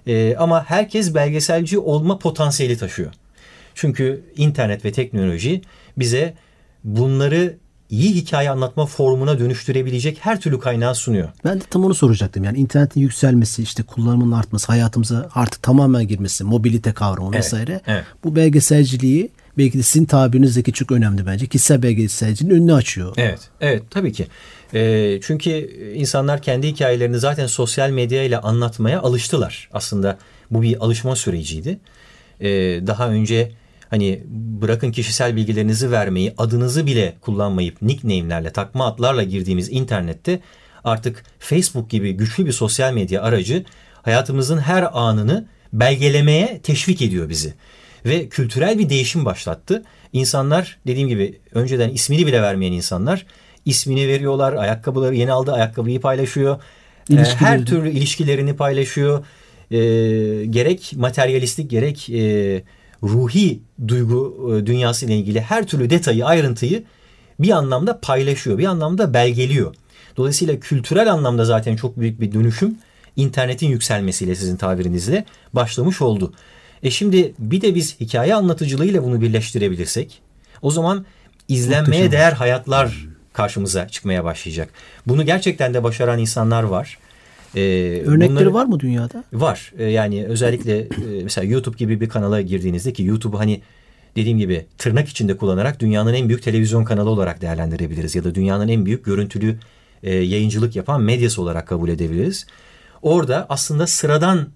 E, 0.06 0.36
ama 0.36 0.64
herkes 0.64 1.14
belgeselci 1.14 1.78
olma 1.78 2.18
potansiyeli 2.18 2.78
taşıyor. 2.78 3.12
Çünkü 3.74 4.22
internet 4.36 4.84
ve 4.84 4.92
teknoloji 4.92 5.62
bize 5.96 6.34
bunları 6.84 7.56
iyi 7.90 8.14
hikaye 8.14 8.50
anlatma 8.50 8.86
formuna 8.86 9.38
dönüştürebilecek 9.38 10.18
her 10.20 10.40
türlü 10.40 10.60
kaynağı 10.60 10.94
sunuyor. 10.94 11.28
Ben 11.44 11.60
de 11.60 11.64
tam 11.70 11.84
onu 11.84 11.94
soracaktım. 11.94 12.44
Yani 12.44 12.58
internetin 12.58 13.00
yükselmesi, 13.00 13.62
işte 13.62 13.82
kullanımın 13.82 14.32
artması, 14.32 14.66
hayatımıza 14.66 15.28
artık 15.34 15.62
tamamen 15.62 16.08
girmesi, 16.08 16.44
mobilite 16.44 16.92
kavramı 16.92 17.30
evet, 17.32 17.44
vesaire. 17.44 17.80
Evet. 17.86 18.04
Bu 18.24 18.36
belgeselciliği 18.36 19.30
belki 19.58 19.78
de 19.78 19.82
sizin 19.82 20.04
tabirinizdeki 20.04 20.72
çok 20.72 20.92
önemli 20.92 21.26
bence. 21.26 21.46
Kişisel 21.46 21.82
belgeselciliğin 21.82 22.60
önünü 22.60 22.74
açıyor. 22.74 23.14
Evet, 23.16 23.40
evet 23.60 23.82
tabii 23.90 24.12
ki. 24.12 24.26
E, 24.74 25.20
çünkü 25.22 25.50
insanlar 25.94 26.42
kendi 26.42 26.68
hikayelerini 26.68 27.18
zaten 27.18 27.46
sosyal 27.46 27.90
medya 27.90 28.22
ile 28.22 28.38
anlatmaya 28.38 29.00
alıştılar. 29.00 29.68
Aslında 29.72 30.18
bu 30.50 30.62
bir 30.62 30.84
alışma 30.84 31.16
süreciydi. 31.16 31.78
E, 32.40 32.48
daha 32.86 33.08
önce 33.08 33.52
hani 33.90 34.22
bırakın 34.30 34.92
kişisel 34.92 35.36
bilgilerinizi 35.36 35.90
vermeyi, 35.90 36.34
adınızı 36.38 36.86
bile 36.86 37.14
kullanmayıp 37.20 37.82
nickname'lerle, 37.82 38.50
takma 38.50 38.86
adlarla 38.86 39.22
girdiğimiz 39.22 39.72
internette 39.72 40.40
artık 40.84 41.24
Facebook 41.38 41.90
gibi 41.90 42.12
güçlü 42.12 42.46
bir 42.46 42.52
sosyal 42.52 42.92
medya 42.92 43.22
aracı 43.22 43.64
hayatımızın 44.02 44.58
her 44.58 44.88
anını 44.92 45.48
belgelemeye 45.72 46.60
teşvik 46.62 47.02
ediyor 47.02 47.28
bizi. 47.28 47.54
Ve 48.04 48.28
kültürel 48.28 48.78
bir 48.78 48.88
değişim 48.88 49.24
başlattı. 49.24 49.84
İnsanlar 50.12 50.78
dediğim 50.86 51.08
gibi 51.08 51.40
önceden 51.54 51.88
ismini 51.88 52.26
bile 52.26 52.42
vermeyen 52.42 52.72
insanlar 52.72 53.26
ismini 53.64 54.08
veriyorlar, 54.08 54.52
ayakkabıları 54.52 55.14
yeni 55.14 55.32
aldığı 55.32 55.52
ayakkabıyı 55.52 56.00
paylaşıyor. 56.00 56.62
Her 57.38 57.64
türlü 57.64 57.90
ilişkilerini 57.90 58.56
paylaşıyor. 58.56 59.24
E, 59.70 59.78
gerek 60.44 60.92
materyalistik 60.96 61.70
gerek 61.70 62.10
e, 62.10 62.62
ruhi 63.02 63.60
duygu 63.88 64.52
e, 64.56 64.66
dünyası 64.66 65.06
ile 65.06 65.16
ilgili 65.16 65.40
her 65.40 65.66
türlü 65.66 65.90
detayı, 65.90 66.26
ayrıntıyı 66.26 66.84
bir 67.38 67.50
anlamda 67.50 68.00
paylaşıyor, 68.00 68.58
bir 68.58 68.64
anlamda 68.64 69.14
belgeliyor. 69.14 69.74
Dolayısıyla 70.16 70.60
kültürel 70.60 71.12
anlamda 71.12 71.44
zaten 71.44 71.76
çok 71.76 72.00
büyük 72.00 72.20
bir 72.20 72.32
dönüşüm 72.32 72.78
internetin 73.16 73.68
yükselmesiyle 73.68 74.34
sizin 74.34 74.56
tabirinizle 74.56 75.24
başlamış 75.52 76.02
oldu. 76.02 76.32
E 76.82 76.90
şimdi 76.90 77.34
bir 77.38 77.60
de 77.60 77.74
biz 77.74 78.00
hikaye 78.00 78.34
anlatıcılığıyla 78.34 79.04
bunu 79.04 79.20
birleştirebilirsek 79.20 80.20
o 80.62 80.70
zaman 80.70 81.06
izlenmeye 81.48 82.12
değer 82.12 82.32
hayatlar 82.32 83.06
karşımıza 83.32 83.88
çıkmaya 83.88 84.24
başlayacak. 84.24 84.70
Bunu 85.06 85.26
gerçekten 85.26 85.74
de 85.74 85.82
başaran 85.82 86.18
insanlar 86.18 86.62
var. 86.62 86.98
Ee, 87.56 87.60
Örnekleri 88.06 88.30
bunları, 88.30 88.54
var 88.54 88.66
mı 88.66 88.80
dünyada? 88.80 89.24
Var. 89.32 89.72
Ee, 89.78 89.84
yani 89.84 90.26
özellikle 90.26 90.78
e, 90.78 90.88
mesela 91.22 91.44
YouTube 91.44 91.76
gibi 91.76 92.00
bir 92.00 92.08
kanala 92.08 92.40
girdiğinizde 92.40 92.92
ki 92.92 93.02
YouTube 93.02 93.36
hani 93.36 93.62
dediğim 94.16 94.38
gibi 94.38 94.66
tırnak 94.78 95.08
içinde 95.08 95.36
kullanarak 95.36 95.80
dünyanın 95.80 96.14
en 96.14 96.28
büyük 96.28 96.42
televizyon 96.42 96.84
kanalı 96.84 97.10
olarak 97.10 97.40
değerlendirebiliriz 97.40 98.14
ya 98.14 98.24
da 98.24 98.34
dünyanın 98.34 98.68
en 98.68 98.86
büyük 98.86 99.04
görüntülü 99.04 99.56
e, 100.02 100.14
yayıncılık 100.14 100.76
yapan 100.76 101.02
medyası 101.02 101.42
olarak 101.42 101.68
kabul 101.68 101.88
edebiliriz. 101.88 102.46
Orada 103.02 103.46
aslında 103.48 103.86
sıradan 103.86 104.48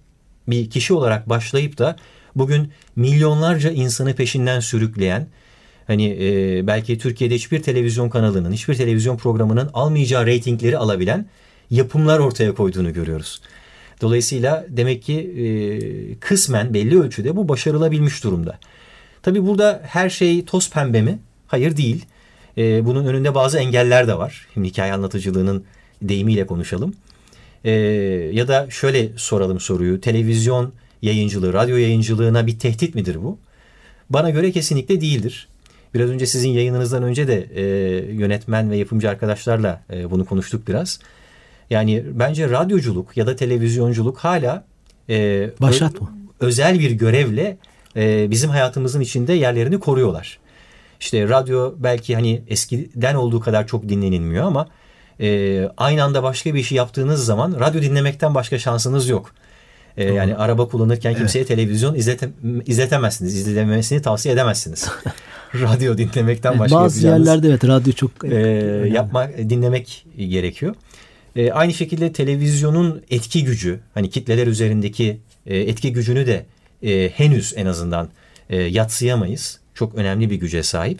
bir 0.47 0.69
kişi 0.69 0.93
olarak 0.93 1.29
başlayıp 1.29 1.77
da 1.77 1.95
bugün 2.35 2.71
milyonlarca 2.95 3.71
insanı 3.71 4.15
peşinden 4.15 4.59
sürükleyen 4.59 5.27
hani 5.87 6.17
e, 6.19 6.67
belki 6.67 6.97
Türkiye'de 6.97 7.35
hiçbir 7.35 7.63
televizyon 7.63 8.09
kanalının, 8.09 8.51
hiçbir 8.51 8.75
televizyon 8.75 9.17
programının 9.17 9.69
almayacağı 9.73 10.25
reytingleri 10.25 10.77
alabilen 10.77 11.25
yapımlar 11.73 12.19
ortaya 12.19 12.53
koyduğunu 12.53 12.93
görüyoruz. 12.93 13.41
Dolayısıyla 14.01 14.65
demek 14.69 15.03
ki 15.03 15.19
e, 15.19 15.45
kısmen 16.19 16.73
belli 16.73 17.01
ölçüde 17.01 17.35
bu 17.35 17.49
başarılabilmiş 17.49 18.23
durumda. 18.23 18.59
Tabi 19.21 19.45
burada 19.45 19.81
her 19.85 20.09
şey 20.09 20.45
toz 20.45 20.69
pembe 20.69 21.01
mi? 21.01 21.19
Hayır 21.47 21.77
değil. 21.77 22.05
E, 22.57 22.85
bunun 22.85 23.05
önünde 23.05 23.35
bazı 23.35 23.57
engeller 23.57 24.07
de 24.07 24.17
var. 24.17 24.47
Şimdi 24.53 24.67
hikaye 24.67 24.93
anlatıcılığının 24.93 25.63
deyimiyle 26.01 26.45
konuşalım. 26.45 26.95
E, 27.63 27.71
ya 28.33 28.47
da 28.47 28.67
şöyle 28.69 29.09
soralım 29.15 29.59
soruyu. 29.59 30.01
Televizyon 30.01 30.73
yayıncılığı, 31.01 31.53
radyo 31.53 31.77
yayıncılığına 31.77 32.47
bir 32.47 32.59
tehdit 32.59 32.95
midir 32.95 33.23
bu? 33.23 33.37
Bana 34.09 34.29
göre 34.29 34.51
kesinlikle 34.51 35.01
değildir. 35.01 35.47
Biraz 35.93 36.09
önce 36.09 36.25
sizin 36.25 36.49
yayınınızdan 36.49 37.03
önce 37.03 37.27
de 37.27 37.47
e, 37.55 37.63
yönetmen 38.13 38.71
ve 38.71 38.77
yapımcı 38.77 39.09
arkadaşlarla 39.09 39.83
e, 39.93 40.11
bunu 40.11 40.25
konuştuk 40.25 40.67
biraz. 40.67 40.99
Yani 41.69 42.03
bence 42.11 42.49
radyoculuk 42.49 43.17
ya 43.17 43.27
da 43.27 43.35
televizyonculuk 43.35 44.17
hala 44.17 44.65
e, 45.09 45.49
Başlatma. 45.61 46.11
Ö, 46.41 46.45
özel 46.45 46.79
bir 46.79 46.91
görevle 46.91 47.57
e, 47.95 48.31
bizim 48.31 48.49
hayatımızın 48.49 49.01
içinde 49.01 49.33
yerlerini 49.33 49.79
koruyorlar. 49.79 50.39
İşte 50.99 51.29
radyo 51.29 51.73
belki 51.77 52.15
hani 52.15 52.43
eskiden 52.47 53.15
olduğu 53.15 53.39
kadar 53.39 53.67
çok 53.67 53.89
dinlenilmiyor 53.89 54.45
ama 54.45 54.67
e, 55.19 55.69
aynı 55.77 56.03
anda 56.03 56.23
başka 56.23 56.53
bir 56.53 56.59
işi 56.59 56.75
yaptığınız 56.75 57.25
zaman 57.25 57.55
radyo 57.59 57.81
dinlemekten 57.81 58.35
başka 58.35 58.59
şansınız 58.59 59.09
yok. 59.09 59.31
E, 59.97 60.13
yani 60.13 60.35
araba 60.35 60.67
kullanırken 60.67 61.15
kimseye 61.15 61.39
evet. 61.39 61.47
televizyon 61.47 61.95
izlete, 61.95 62.29
izletemezsiniz. 62.65 63.35
İzlememesini 63.35 64.01
tavsiye 64.01 64.33
edemezsiniz. 64.33 64.89
radyo 65.53 65.97
dinlemekten 65.97 66.59
başka 66.59 66.75
Bazı 66.75 67.07
yerlerde 67.07 67.47
evet 67.47 67.67
radyo 67.67 67.93
çok 67.93 68.11
e, 68.25 68.35
yapma 68.93 69.29
dinlemek 69.29 70.05
gerekiyor. 70.17 70.75
E, 71.35 71.51
aynı 71.51 71.73
şekilde 71.73 72.13
televizyonun 72.13 73.03
etki 73.09 73.43
gücü, 73.43 73.79
hani 73.93 74.09
kitleler 74.09 74.47
üzerindeki 74.47 75.19
e, 75.45 75.57
etki 75.57 75.93
gücünü 75.93 76.27
de 76.27 76.45
e, 76.83 77.09
henüz 77.09 77.53
en 77.57 77.65
azından 77.65 78.09
e, 78.49 78.57
yatsıyamayız. 78.61 79.59
Çok 79.73 79.95
önemli 79.95 80.29
bir 80.29 80.35
güce 80.35 80.63
sahip. 80.63 80.99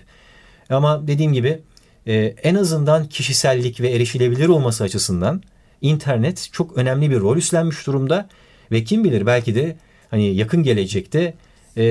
Ama 0.69 1.07
dediğim 1.07 1.33
gibi 1.33 1.59
e, 2.07 2.15
en 2.43 2.55
azından 2.55 3.05
kişisellik 3.05 3.81
ve 3.81 3.91
erişilebilir 3.91 4.47
olması 4.47 4.83
açısından 4.83 5.43
internet 5.81 6.49
çok 6.51 6.77
önemli 6.77 7.11
bir 7.11 7.19
rol 7.19 7.37
üstlenmiş 7.37 7.87
durumda 7.87 8.29
ve 8.71 8.83
kim 8.83 9.03
bilir 9.03 9.25
belki 9.25 9.55
de 9.55 9.75
hani 10.09 10.35
yakın 10.35 10.63
gelecekte 10.63 11.33
e, 11.77 11.83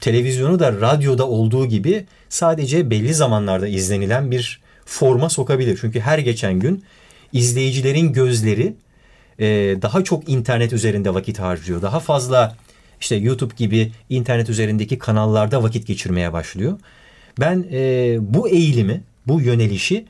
televizyonu 0.00 0.58
da 0.58 0.72
radyoda 0.72 1.28
olduğu 1.28 1.66
gibi 1.66 2.06
sadece 2.28 2.90
belli 2.90 3.14
zamanlarda 3.14 3.68
izlenilen 3.68 4.30
bir 4.30 4.60
forma 4.84 5.28
sokabilir. 5.28 5.78
Çünkü 5.80 6.00
her 6.00 6.18
geçen 6.18 6.60
gün 6.60 6.84
izleyicilerin 7.32 8.12
gözleri 8.12 8.74
e, 9.38 9.46
daha 9.82 10.04
çok 10.04 10.28
internet 10.28 10.72
üzerinde 10.72 11.14
vakit 11.14 11.38
harcıyor. 11.38 11.82
Daha 11.82 12.00
fazla 12.00 12.56
işte 13.00 13.16
YouTube 13.16 13.54
gibi 13.56 13.92
internet 14.10 14.50
üzerindeki 14.50 14.98
kanallarda 14.98 15.62
vakit 15.62 15.86
geçirmeye 15.86 16.32
başlıyor. 16.32 16.78
Ben 17.40 17.66
e, 17.72 18.16
bu 18.20 18.48
eğilimi, 18.48 19.02
bu 19.26 19.40
yönelişi 19.40 20.06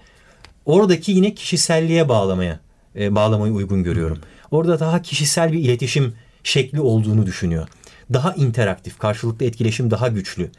oradaki 0.65 1.13
yine 1.13 1.35
kişiselliğe 1.35 2.09
bağlamaya 2.09 2.61
e, 2.97 3.15
bağlamayı 3.15 3.53
uygun 3.53 3.83
görüyorum. 3.83 4.19
Orada 4.51 4.81
daha 4.81 5.03
kişisel 5.03 5.53
bir 5.53 5.59
iletişim 5.59 6.15
şekli 6.45 6.81
olduğunu 6.81 7.27
düşünüyor. 7.27 7.69
Daha 8.13 8.35
interaktif, 8.35 8.99
karşılıklı 8.99 9.47
etkileşim 9.47 9.91
daha 9.91 10.09
güçlü. 10.09 10.51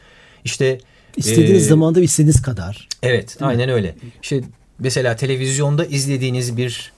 İşte 0.43 0.79
istediğiniz 1.17 1.65
e, 1.65 1.69
zamanda 1.69 2.01
istediğiniz 2.01 2.41
kadar. 2.41 2.87
Evet, 3.03 3.37
aynen 3.41 3.69
öyle. 3.69 3.95
İşte 4.21 4.41
mesela 4.79 5.15
televizyonda 5.15 5.85
izlediğiniz 5.85 6.57
bir 6.57 6.91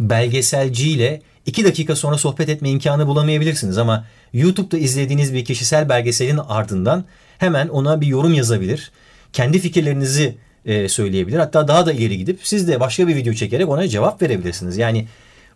belgeselciyle 0.00 1.22
iki 1.46 1.64
dakika 1.64 1.96
sonra 1.96 2.18
sohbet 2.18 2.48
etme 2.48 2.70
imkanı 2.70 3.06
bulamayabilirsiniz 3.06 3.78
ama 3.78 4.06
YouTube'da 4.32 4.78
izlediğiniz 4.78 5.34
bir 5.34 5.44
kişisel 5.44 5.88
belgeselin 5.88 6.38
ardından 6.48 7.04
hemen 7.38 7.68
ona 7.68 8.00
bir 8.00 8.06
yorum 8.06 8.34
yazabilir. 8.34 8.92
Kendi 9.32 9.58
fikirlerinizi 9.58 10.36
e, 10.66 10.88
söyleyebilir. 10.88 11.38
Hatta 11.38 11.68
daha 11.68 11.86
da 11.86 11.92
ileri 11.92 12.18
gidip 12.18 12.40
siz 12.42 12.68
de 12.68 12.80
başka 12.80 13.08
bir 13.08 13.16
video 13.16 13.34
çekerek 13.34 13.68
ona 13.68 13.88
cevap 13.88 14.22
verebilirsiniz. 14.22 14.76
Yani 14.76 15.08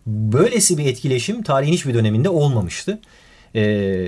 böylesi 0.07 0.77
bir 0.77 0.85
etkileşim 0.85 1.43
tarihin 1.43 1.73
hiçbir 1.73 1.93
döneminde 1.93 2.29
olmamıştı. 2.29 2.99
E, 3.55 4.07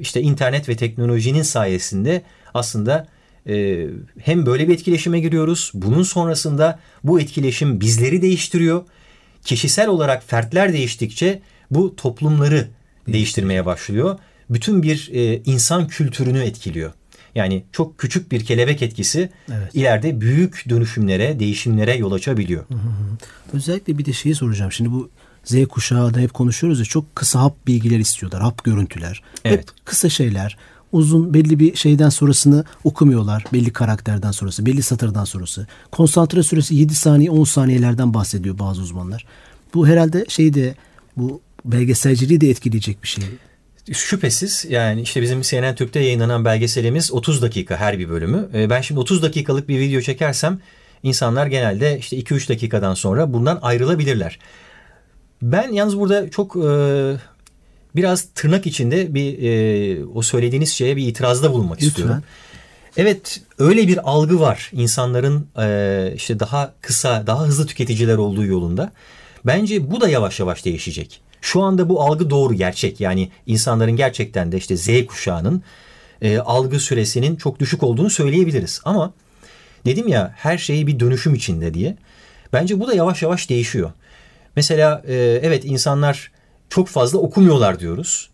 işte 0.00 0.20
internet 0.20 0.68
ve 0.68 0.76
teknolojinin 0.76 1.42
sayesinde 1.42 2.22
aslında 2.54 3.06
e, 3.48 3.86
hem 4.18 4.46
böyle 4.46 4.68
bir 4.68 4.74
etkileşime 4.74 5.20
giriyoruz. 5.20 5.70
Bunun 5.74 6.02
sonrasında 6.02 6.78
bu 7.04 7.20
etkileşim 7.20 7.80
bizleri 7.80 8.22
değiştiriyor 8.22 8.84
kişisel 9.44 9.88
olarak 9.88 10.28
fertler 10.28 10.72
değiştikçe 10.72 11.40
bu 11.70 11.96
toplumları 11.96 12.68
değiştirmeye 13.08 13.66
başlıyor. 13.66 14.18
Bütün 14.50 14.82
bir 14.82 15.10
e, 15.12 15.42
insan 15.44 15.88
kültürünü 15.88 16.38
etkiliyor. 16.38 16.92
Yani 17.34 17.64
çok 17.72 17.98
küçük 17.98 18.32
bir 18.32 18.44
kelebek 18.44 18.82
etkisi 18.82 19.30
evet. 19.48 19.74
ileride 19.74 20.20
büyük 20.20 20.64
dönüşümlere, 20.68 21.40
değişimlere 21.40 21.96
yol 21.96 22.12
açabiliyor. 22.12 22.64
Hı 22.68 22.74
hı. 22.74 23.16
Özellikle 23.52 23.98
bir 23.98 24.04
de 24.04 24.12
şeyi 24.12 24.34
soracağım. 24.34 24.72
Şimdi 24.72 24.92
bu 24.92 25.10
Z 25.44 25.66
kuşağı 25.68 26.14
da 26.14 26.20
hep 26.20 26.34
konuşuyoruz 26.34 26.78
ya 26.78 26.84
çok 26.84 27.16
kısa 27.16 27.40
hap 27.40 27.66
bilgiler 27.66 27.98
istiyorlar, 27.98 28.42
hap 28.42 28.64
görüntüler. 28.64 29.22
Evet. 29.44 29.60
Hep 29.60 29.68
kısa 29.84 30.08
şeyler 30.08 30.56
uzun 30.92 31.34
belli 31.34 31.58
bir 31.58 31.76
şeyden 31.76 32.08
sonrasını 32.08 32.64
okumuyorlar. 32.84 33.44
Belli 33.52 33.72
karakterden 33.72 34.30
sonrası, 34.30 34.66
belli 34.66 34.82
satırdan 34.82 35.24
sonrası. 35.24 35.66
Konsantre 35.92 36.42
süresi 36.42 36.74
7 36.74 36.94
saniye 36.94 37.30
10 37.30 37.44
saniyelerden 37.44 38.14
bahsediyor 38.14 38.58
bazı 38.58 38.82
uzmanlar. 38.82 39.26
Bu 39.74 39.86
herhalde 39.86 40.24
şeyi 40.28 40.54
de 40.54 40.74
bu 41.16 41.40
belgeselciliği 41.64 42.40
de 42.40 42.50
etkileyecek 42.50 43.02
bir 43.02 43.08
şey. 43.08 43.24
Şüphesiz 43.92 44.66
yani 44.68 45.00
işte 45.00 45.22
bizim 45.22 45.42
CNN 45.42 45.74
Türk'te 45.74 46.00
yayınlanan 46.00 46.44
belgeselimiz 46.44 47.12
30 47.12 47.42
dakika 47.42 47.76
her 47.76 47.98
bir 47.98 48.08
bölümü. 48.08 48.48
Ee, 48.54 48.70
ben 48.70 48.80
şimdi 48.80 49.00
30 49.00 49.22
dakikalık 49.22 49.68
bir 49.68 49.78
video 49.78 50.00
çekersem 50.00 50.60
insanlar 51.02 51.46
genelde 51.46 51.98
işte 51.98 52.18
2-3 52.18 52.48
dakikadan 52.48 52.94
sonra 52.94 53.32
bundan 53.32 53.58
ayrılabilirler. 53.62 54.38
Ben 55.42 55.72
yalnız 55.72 55.98
burada 55.98 56.30
çok 56.30 56.56
e, 56.56 57.16
biraz 57.98 58.28
tırnak 58.34 58.66
içinde 58.66 59.14
bir 59.14 59.42
e, 59.42 60.04
o 60.14 60.22
söylediğiniz 60.22 60.72
şeye 60.72 60.96
bir 60.96 61.06
itirazda 61.06 61.52
bulunmak 61.52 61.76
Lütfen. 61.76 61.88
istiyorum. 61.88 62.22
Evet 62.96 63.40
öyle 63.58 63.88
bir 63.88 64.10
algı 64.10 64.40
var 64.40 64.70
insanların 64.72 65.46
e, 65.58 66.12
işte 66.16 66.40
daha 66.40 66.74
kısa 66.80 67.26
daha 67.26 67.46
hızlı 67.46 67.66
tüketiciler 67.66 68.16
olduğu 68.16 68.44
yolunda. 68.44 68.92
Bence 69.46 69.90
bu 69.90 70.00
da 70.00 70.08
yavaş 70.08 70.40
yavaş 70.40 70.64
değişecek. 70.64 71.20
Şu 71.40 71.62
anda 71.62 71.88
bu 71.88 72.02
algı 72.02 72.30
doğru 72.30 72.54
gerçek 72.54 73.00
yani 73.00 73.30
insanların 73.46 73.96
gerçekten 73.96 74.52
de 74.52 74.56
işte 74.56 74.76
Z 74.76 75.06
kuşağının 75.06 75.62
e, 76.22 76.38
algı 76.38 76.80
süresinin 76.80 77.36
çok 77.36 77.60
düşük 77.60 77.82
olduğunu 77.82 78.10
söyleyebiliriz. 78.10 78.80
Ama 78.84 79.12
dedim 79.86 80.08
ya 80.08 80.34
her 80.36 80.58
şeyi 80.58 80.86
bir 80.86 81.00
dönüşüm 81.00 81.34
içinde 81.34 81.74
diye. 81.74 81.96
Bence 82.52 82.80
bu 82.80 82.88
da 82.88 82.94
yavaş 82.94 83.22
yavaş 83.22 83.50
değişiyor. 83.50 83.92
Mesela 84.56 85.02
e, 85.08 85.14
evet 85.42 85.64
insanlar 85.64 86.30
çok 86.70 86.88
fazla 86.88 87.18
okumuyorlar 87.18 87.80
diyoruz. 87.80 88.30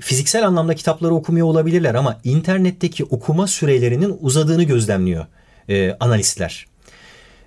Fiziksel 0.00 0.46
anlamda 0.46 0.74
kitapları 0.74 1.14
okumuyor 1.14 1.46
olabilirler 1.46 1.94
ama 1.94 2.20
internetteki 2.24 3.04
okuma 3.04 3.46
sürelerinin 3.46 4.18
uzadığını 4.20 4.62
gözlemliyor 4.62 5.26
e, 5.68 5.96
analistler. 6.00 6.66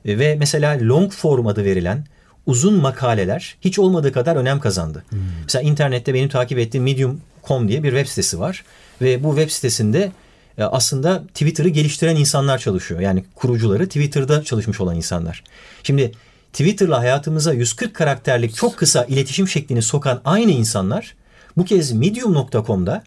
E, 0.05 0.19
ve 0.19 0.35
mesela 0.35 0.77
long 0.81 1.11
form 1.11 1.47
adı 1.47 1.65
verilen 1.65 2.05
uzun 2.45 2.81
makaleler 2.81 3.57
hiç 3.61 3.79
olmadığı 3.79 4.11
kadar 4.11 4.35
önem 4.35 4.59
kazandı. 4.59 5.03
Hmm. 5.09 5.19
Mesela 5.43 5.61
internette 5.61 6.13
benim 6.13 6.29
takip 6.29 6.59
ettiğim 6.59 6.83
Medium.com 6.83 7.67
diye 7.67 7.83
bir 7.83 7.89
web 7.89 8.07
sitesi 8.07 8.39
var 8.39 8.63
ve 9.01 9.23
bu 9.23 9.29
web 9.35 9.49
sitesinde 9.49 10.11
e, 10.57 10.63
aslında 10.63 11.27
Twitter'ı 11.27 11.69
geliştiren 11.69 12.15
insanlar 12.15 12.57
çalışıyor. 12.57 12.99
Yani 12.99 13.25
kurucuları 13.35 13.85
Twitter'da 13.87 14.43
çalışmış 14.43 14.81
olan 14.81 14.95
insanlar. 14.95 15.43
Şimdi 15.83 16.11
Twitter'la 16.53 16.99
hayatımıza 16.99 17.53
140 17.53 17.93
karakterlik 17.93 18.55
çok 18.55 18.77
kısa 18.77 19.05
iletişim 19.05 19.47
şeklini 19.47 19.81
sokan 19.81 20.21
aynı 20.25 20.51
insanlar 20.51 21.15
Bu 21.57 21.65
kez 21.65 21.91
medium.com'da 21.91 23.03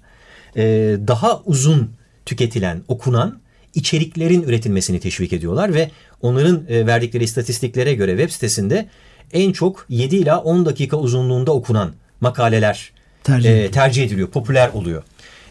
e, 0.56 0.62
daha 1.06 1.40
uzun 1.44 1.90
tüketilen, 2.26 2.82
okunan 2.88 3.40
içeriklerin 3.74 4.42
üretilmesini 4.42 5.00
teşvik 5.00 5.32
ediyorlar 5.32 5.74
ve 5.74 5.90
onların 6.22 6.64
e, 6.68 6.86
verdikleri 6.86 7.24
istatistiklere 7.24 7.94
göre 7.94 8.10
web 8.10 8.30
sitesinde 8.30 8.88
en 9.32 9.52
çok 9.52 9.86
7 9.88 10.16
ila 10.16 10.40
10 10.40 10.66
dakika 10.66 10.96
uzunluğunda 10.96 11.52
okunan 11.52 11.92
makaleler 12.20 12.92
tercih, 13.24 13.64
e, 13.64 13.70
tercih 13.70 14.04
ediliyor, 14.04 14.28
popüler 14.28 14.68
oluyor. 14.68 15.02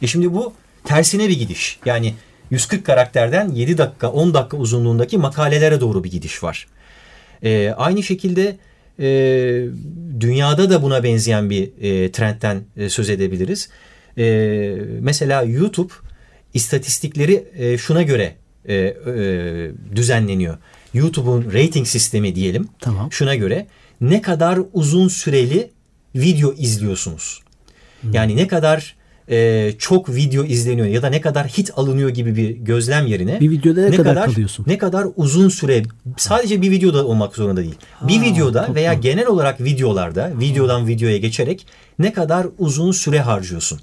E 0.01 0.07
şimdi 0.07 0.33
bu 0.33 0.53
tersine 0.83 1.29
bir 1.29 1.39
gidiş. 1.39 1.79
Yani 1.85 2.15
140 2.51 2.85
karakterden 2.85 3.49
7 3.49 3.77
dakika 3.77 4.11
10 4.11 4.33
dakika 4.33 4.57
uzunluğundaki 4.57 5.17
makalelere 5.17 5.81
doğru 5.81 6.03
bir 6.03 6.11
gidiş 6.11 6.43
var. 6.43 6.67
E, 7.43 7.69
aynı 7.77 8.03
şekilde 8.03 8.57
e, 8.99 9.07
dünyada 10.19 10.69
da 10.69 10.81
buna 10.81 11.03
benzeyen 11.03 11.49
bir 11.49 11.63
e, 11.81 12.11
trendten 12.11 12.61
e, 12.77 12.89
söz 12.89 13.09
edebiliriz. 13.09 13.69
E, 14.17 14.77
mesela 14.99 15.43
YouTube 15.43 15.93
istatistikleri 16.53 17.45
e, 17.55 17.77
şuna 17.77 18.01
göre 18.01 18.35
e, 18.65 18.75
e, 18.75 18.95
düzenleniyor. 19.95 20.57
YouTube'un 20.93 21.45
rating 21.53 21.87
sistemi 21.87 22.35
diyelim. 22.35 22.67
Tamam. 22.79 23.11
Şuna 23.11 23.35
göre 23.35 23.67
ne 24.01 24.21
kadar 24.21 24.59
uzun 24.73 25.07
süreli 25.07 25.69
video 26.15 26.53
izliyorsunuz. 26.53 27.41
Hmm. 28.01 28.13
Yani 28.13 28.35
ne 28.35 28.47
kadar 28.47 28.95
e, 29.31 29.71
çok 29.77 30.15
video 30.15 30.43
izleniyor 30.43 30.87
ya 30.87 31.01
da 31.01 31.09
ne 31.09 31.21
kadar 31.21 31.47
hit 31.47 31.71
alınıyor 31.75 32.09
gibi 32.09 32.35
bir 32.35 32.49
gözlem 32.49 33.07
yerine 33.07 33.39
bir 33.39 33.49
videoda 33.49 33.81
ne, 33.81 33.91
ne 33.91 33.95
kadar, 33.95 34.15
kadar 34.15 34.25
kalıyorsun? 34.25 34.65
Ne 34.67 34.77
kadar 34.77 35.07
uzun 35.15 35.49
süre 35.49 35.83
sadece 36.17 36.61
bir 36.61 36.71
videoda 36.71 37.05
olmak 37.05 37.35
zorunda 37.35 37.61
değil. 37.61 37.75
Ha, 37.93 38.07
bir 38.07 38.21
videoda 38.21 38.75
veya 38.75 38.93
genel 38.93 39.27
olarak 39.27 39.61
videolarda 39.61 40.31
videodan 40.39 40.87
videoya 40.87 41.17
geçerek 41.17 41.65
ne 41.99 42.13
kadar 42.13 42.47
uzun 42.57 42.91
süre 42.91 43.19
harcıyorsun. 43.19 43.79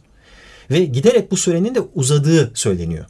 Ve 0.70 0.84
giderek 0.84 1.30
bu 1.30 1.37
sürenin 1.37 1.74
de 1.74 1.80
uzadığı 1.94 2.50
söyleniyor. 2.54 3.04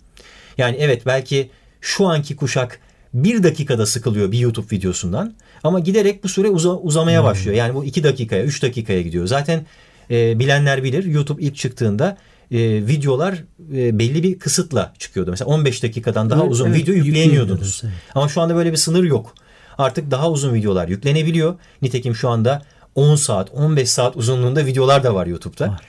Yani 0.58 0.76
evet 0.80 1.06
belki 1.06 1.50
şu 1.80 2.06
anki 2.06 2.36
kuşak 2.36 2.80
bir 3.14 3.42
dakikada 3.42 3.86
sıkılıyor 3.86 4.32
bir 4.32 4.38
YouTube 4.38 4.76
videosundan 4.76 5.34
ama 5.64 5.80
giderek 5.80 6.24
bu 6.24 6.28
süre 6.28 6.48
uza, 6.48 6.68
uzamaya 6.68 7.20
hmm. 7.20 7.26
başlıyor. 7.26 7.56
Yani 7.56 7.74
bu 7.74 7.84
iki 7.84 8.04
dakikaya, 8.04 8.44
üç 8.44 8.62
dakikaya 8.62 9.02
gidiyor. 9.02 9.26
Zaten 9.26 9.66
e, 10.10 10.38
bilenler 10.38 10.84
bilir 10.84 11.04
YouTube 11.04 11.42
ilk 11.42 11.56
çıktığında 11.56 12.16
e, 12.50 12.58
videolar 12.86 13.44
e, 13.74 13.98
belli 13.98 14.22
bir 14.22 14.38
kısıtla 14.38 14.92
çıkıyordu. 14.98 15.30
Mesela 15.30 15.48
15 15.48 15.82
dakikadan 15.82 16.30
daha 16.30 16.40
evet, 16.40 16.52
uzun 16.52 16.66
evet, 16.66 16.78
video 16.78 16.94
yükleyemiyordunuz. 16.94 17.80
Evet. 17.84 17.94
Ama 18.14 18.28
şu 18.28 18.40
anda 18.40 18.54
böyle 18.54 18.72
bir 18.72 18.76
sınır 18.76 19.04
yok. 19.04 19.34
Artık 19.78 20.10
daha 20.10 20.30
uzun 20.30 20.54
videolar 20.54 20.88
yüklenebiliyor. 20.88 21.54
Nitekim 21.82 22.14
şu 22.14 22.28
anda 22.28 22.62
10 22.94 23.16
saat, 23.16 23.50
15 23.54 23.90
saat 23.90 24.16
uzunluğunda 24.16 24.66
videolar 24.66 25.04
da 25.04 25.14
var 25.14 25.26
YouTube'da. 25.26 25.68
Var. 25.68 25.80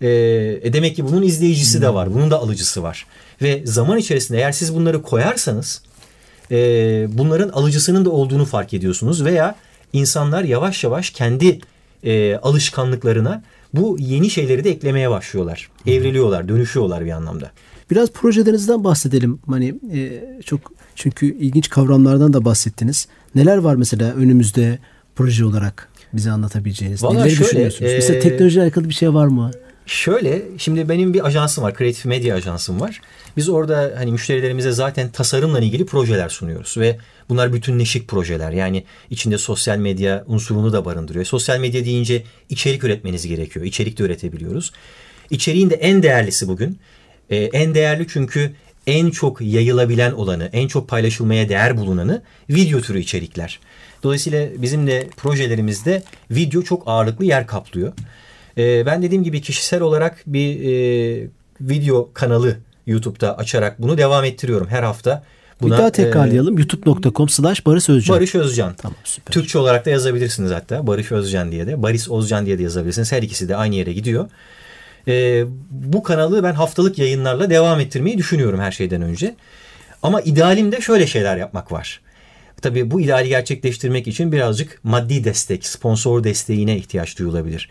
E, 0.00 0.08
e, 0.62 0.72
demek 0.72 0.96
ki 0.96 1.04
bunun 1.04 1.22
izleyicisi 1.22 1.74
hmm. 1.74 1.82
de 1.82 1.94
var. 1.94 2.14
Bunun 2.14 2.30
da 2.30 2.38
alıcısı 2.38 2.82
var. 2.82 3.06
Ve 3.42 3.62
zaman 3.64 3.98
içerisinde 3.98 4.38
eğer 4.38 4.52
siz 4.52 4.74
bunları 4.74 5.02
koyarsanız 5.02 5.82
e, 6.50 6.56
bunların 7.18 7.48
alıcısının 7.48 8.04
da 8.04 8.10
olduğunu 8.10 8.44
fark 8.44 8.74
ediyorsunuz. 8.74 9.24
Veya 9.24 9.54
insanlar 9.92 10.44
yavaş 10.44 10.84
yavaş 10.84 11.10
kendi 11.10 11.60
e, 12.04 12.36
alışkanlıklarına 12.36 13.42
bu 13.74 13.96
yeni 14.00 14.30
şeyleri 14.30 14.64
de 14.64 14.70
eklemeye 14.70 15.10
başlıyorlar. 15.10 15.68
Evriliyorlar, 15.86 16.48
dönüşüyorlar 16.48 17.04
bir 17.04 17.10
anlamda. 17.10 17.50
Biraz 17.90 18.10
projelerinizden 18.10 18.84
bahsedelim. 18.84 19.38
Hani 19.46 19.74
e, 19.92 20.22
çok 20.44 20.60
çünkü 20.94 21.26
ilginç 21.34 21.68
kavramlardan 21.68 22.32
da 22.32 22.44
bahsettiniz. 22.44 23.08
Neler 23.34 23.56
var 23.56 23.74
mesela 23.74 24.12
önümüzde 24.12 24.78
proje 25.16 25.44
olarak 25.44 25.88
bize 26.12 26.30
anlatabileceğiniz? 26.30 27.02
Vallahi 27.02 27.18
Neleri 27.18 27.30
şöyle, 27.30 27.48
düşünüyorsunuz? 27.48 27.90
E, 27.90 27.94
mesela 27.94 28.20
teknolojiyle 28.20 28.64
alakalı 28.64 28.88
bir 28.88 28.94
şey 28.94 29.14
var 29.14 29.26
mı? 29.26 29.50
Şöyle 29.88 30.42
şimdi 30.58 30.88
benim 30.88 31.14
bir 31.14 31.26
ajansım 31.26 31.64
var. 31.64 31.74
Creative 31.78 32.08
Media 32.08 32.36
ajansım 32.36 32.80
var. 32.80 33.00
Biz 33.36 33.48
orada 33.48 33.94
hani 33.96 34.12
müşterilerimize 34.12 34.72
zaten 34.72 35.08
tasarımla 35.08 35.60
ilgili 35.60 35.86
projeler 35.86 36.28
sunuyoruz 36.28 36.78
ve 36.78 36.98
bunlar 37.28 37.52
bütünleşik 37.52 38.08
projeler. 38.08 38.52
Yani 38.52 38.84
içinde 39.10 39.38
sosyal 39.38 39.78
medya 39.78 40.24
unsurunu 40.26 40.72
da 40.72 40.84
barındırıyor. 40.84 41.24
Sosyal 41.24 41.60
medya 41.60 41.84
deyince 41.84 42.22
içerik 42.48 42.84
üretmeniz 42.84 43.26
gerekiyor. 43.26 43.66
İçerik 43.66 43.98
de 43.98 44.02
üretebiliyoruz. 44.02 44.72
İçeriğin 45.30 45.70
de 45.70 45.74
en 45.74 46.02
değerlisi 46.02 46.48
bugün. 46.48 46.78
Ee, 47.30 47.36
en 47.36 47.74
değerli 47.74 48.06
çünkü 48.08 48.52
en 48.86 49.10
çok 49.10 49.40
yayılabilen 49.40 50.12
olanı, 50.12 50.50
en 50.52 50.68
çok 50.68 50.88
paylaşılmaya 50.88 51.48
değer 51.48 51.76
bulunanı 51.76 52.22
video 52.50 52.80
türü 52.80 53.00
içerikler. 53.00 53.60
Dolayısıyla 54.02 54.48
bizim 54.56 54.86
de 54.86 55.08
projelerimizde 55.16 56.02
video 56.30 56.62
çok 56.62 56.82
ağırlıklı 56.86 57.24
yer 57.24 57.46
kaplıyor. 57.46 57.92
E, 58.58 58.86
ben 58.86 59.02
dediğim 59.02 59.24
gibi 59.24 59.40
kişisel 59.40 59.80
olarak 59.80 60.22
bir 60.26 60.60
e, 60.60 61.26
video 61.60 62.10
kanalı 62.14 62.56
YouTube'da 62.86 63.38
açarak 63.38 63.82
bunu 63.82 63.98
devam 63.98 64.24
ettiriyorum 64.24 64.66
her 64.68 64.82
hafta. 64.82 65.24
Buna, 65.62 65.74
bir 65.74 65.78
daha 65.78 65.90
tekrarlayalım. 65.90 66.58
E, 66.58 66.60
youtube.com 66.60 67.28
slash 67.28 67.66
Barış 67.66 67.88
Özcan. 67.88 68.16
Barış 68.16 68.34
Özcan. 68.34 68.74
Tamam 68.74 68.96
süper. 69.04 69.32
Türkçe 69.32 69.58
olarak 69.58 69.86
da 69.86 69.90
yazabilirsiniz 69.90 70.50
hatta. 70.50 70.86
Barış 70.86 71.12
Özcan 71.12 71.52
diye 71.52 71.66
de. 71.66 71.82
Barış 71.82 72.08
Özcan 72.08 72.46
diye 72.46 72.58
de 72.58 72.62
yazabilirsiniz. 72.62 73.12
Her 73.12 73.22
ikisi 73.22 73.48
de 73.48 73.56
aynı 73.56 73.74
yere 73.74 73.92
gidiyor. 73.92 74.28
E, 75.08 75.44
bu 75.70 76.02
kanalı 76.02 76.42
ben 76.42 76.52
haftalık 76.52 76.98
yayınlarla 76.98 77.50
devam 77.50 77.80
ettirmeyi 77.80 78.18
düşünüyorum 78.18 78.60
her 78.60 78.72
şeyden 78.72 79.02
önce. 79.02 79.34
Ama 80.02 80.20
idealimde 80.20 80.80
şöyle 80.80 81.06
şeyler 81.06 81.36
yapmak 81.36 81.72
var. 81.72 82.00
Tabii 82.62 82.90
bu 82.90 83.00
ideali 83.00 83.28
gerçekleştirmek 83.28 84.08
için 84.08 84.32
birazcık 84.32 84.80
maddi 84.82 85.24
destek, 85.24 85.66
sponsor 85.66 86.24
desteğine 86.24 86.76
ihtiyaç 86.76 87.18
duyulabilir. 87.18 87.68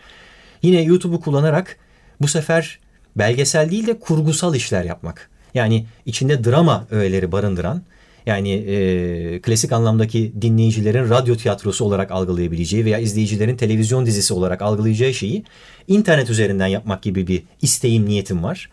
Yine 0.62 0.82
YouTube'u 0.82 1.20
kullanarak 1.20 1.76
bu 2.20 2.28
sefer 2.28 2.78
belgesel 3.16 3.70
değil 3.70 3.86
de 3.86 3.98
kurgusal 3.98 4.54
işler 4.54 4.84
yapmak. 4.84 5.30
Yani 5.54 5.86
içinde 6.06 6.44
drama 6.44 6.86
öğeleri 6.90 7.32
barındıran 7.32 7.82
yani 8.26 8.52
e, 8.52 9.40
klasik 9.40 9.72
anlamdaki 9.72 10.32
dinleyicilerin 10.42 11.10
radyo 11.10 11.36
tiyatrosu 11.36 11.84
olarak 11.84 12.10
algılayabileceği 12.10 12.84
veya 12.84 12.98
izleyicilerin 12.98 13.56
televizyon 13.56 14.06
dizisi 14.06 14.34
olarak 14.34 14.62
algılayacağı 14.62 15.14
şeyi 15.14 15.44
internet 15.88 16.30
üzerinden 16.30 16.66
yapmak 16.66 17.02
gibi 17.02 17.26
bir 17.26 17.42
isteğim, 17.62 18.06
niyetim 18.06 18.42
var. 18.42 18.70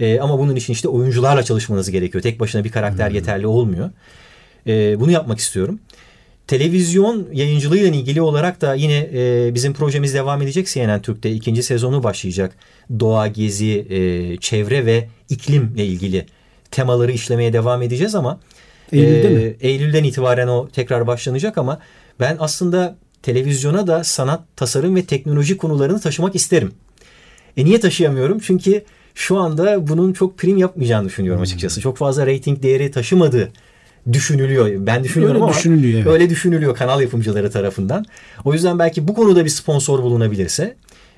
E, 0.00 0.20
ama 0.20 0.38
bunun 0.38 0.56
için 0.56 0.72
işte 0.72 0.88
oyuncularla 0.88 1.42
çalışmanız 1.42 1.90
gerekiyor. 1.90 2.22
Tek 2.22 2.40
başına 2.40 2.64
bir 2.64 2.72
karakter 2.72 3.08
hmm. 3.08 3.14
yeterli 3.14 3.46
olmuyor. 3.46 3.90
E, 4.66 5.00
bunu 5.00 5.10
yapmak 5.10 5.38
istiyorum. 5.38 5.80
Televizyon 6.46 7.28
yayıncılığıyla 7.32 7.88
ilgili 7.88 8.22
olarak 8.22 8.60
da 8.60 8.74
yine 8.74 9.10
e, 9.14 9.54
bizim 9.54 9.72
projemiz 9.72 10.14
devam 10.14 10.42
edecek 10.42 10.66
CNN 10.66 11.02
Türk'te. 11.02 11.30
ikinci 11.30 11.62
sezonu 11.62 12.02
başlayacak. 12.02 12.54
Doğa, 13.00 13.26
gezi, 13.26 13.86
e, 13.90 14.36
çevre 14.36 14.86
ve 14.86 15.08
iklimle 15.28 15.86
ilgili 15.86 16.26
temaları 16.70 17.12
işlemeye 17.12 17.52
devam 17.52 17.82
edeceğiz 17.82 18.14
ama 18.14 18.40
Eylül'de 18.92 19.28
e, 19.28 19.30
mi? 19.30 19.56
Eylül'den 19.60 20.04
itibaren 20.04 20.48
o 20.48 20.68
tekrar 20.68 21.06
başlanacak 21.06 21.58
ama 21.58 21.80
ben 22.20 22.36
aslında 22.40 22.96
televizyona 23.22 23.86
da 23.86 24.04
sanat, 24.04 24.42
tasarım 24.56 24.96
ve 24.96 25.04
teknoloji 25.04 25.56
konularını 25.56 26.00
taşımak 26.00 26.34
isterim. 26.34 26.72
E 27.56 27.64
niye 27.64 27.80
taşıyamıyorum? 27.80 28.38
Çünkü 28.38 28.84
şu 29.14 29.38
anda 29.38 29.88
bunun 29.88 30.12
çok 30.12 30.38
prim 30.38 30.56
yapmayacağını 30.56 31.06
düşünüyorum 31.06 31.38
hmm. 31.38 31.42
açıkçası. 31.42 31.80
Çok 31.80 31.96
fazla 31.96 32.26
reyting 32.26 32.62
değeri 32.62 32.90
taşımadığı 32.90 33.52
düşünülüyor. 34.12 34.86
Ben 34.86 35.04
düşünüyorum 35.04 35.36
öyle 35.36 35.44
ama 35.44 35.54
düşünülüyor, 35.54 36.02
evet. 36.02 36.12
öyle 36.12 36.30
düşünülüyor 36.30 36.76
kanal 36.76 37.02
yapımcıları 37.02 37.50
tarafından. 37.50 38.04
O 38.44 38.52
yüzden 38.52 38.78
belki 38.78 39.08
bu 39.08 39.14
konuda 39.14 39.44
bir 39.44 39.50
sponsor 39.50 40.02
bulunabilirse 40.02 40.76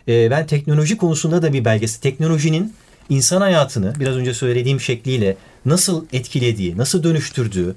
e, 0.08 0.30
ben 0.30 0.46
teknoloji 0.46 0.96
konusunda 0.96 1.42
da 1.42 1.52
bir 1.52 1.64
belgesi 1.64 2.00
teknolojinin 2.00 2.72
insan 3.08 3.40
hayatını 3.40 3.92
biraz 4.00 4.16
önce 4.16 4.34
söylediğim 4.34 4.80
şekliyle 4.80 5.36
nasıl 5.64 6.04
etkilediği, 6.12 6.76
nasıl 6.76 7.02
dönüştürdüğü, 7.02 7.74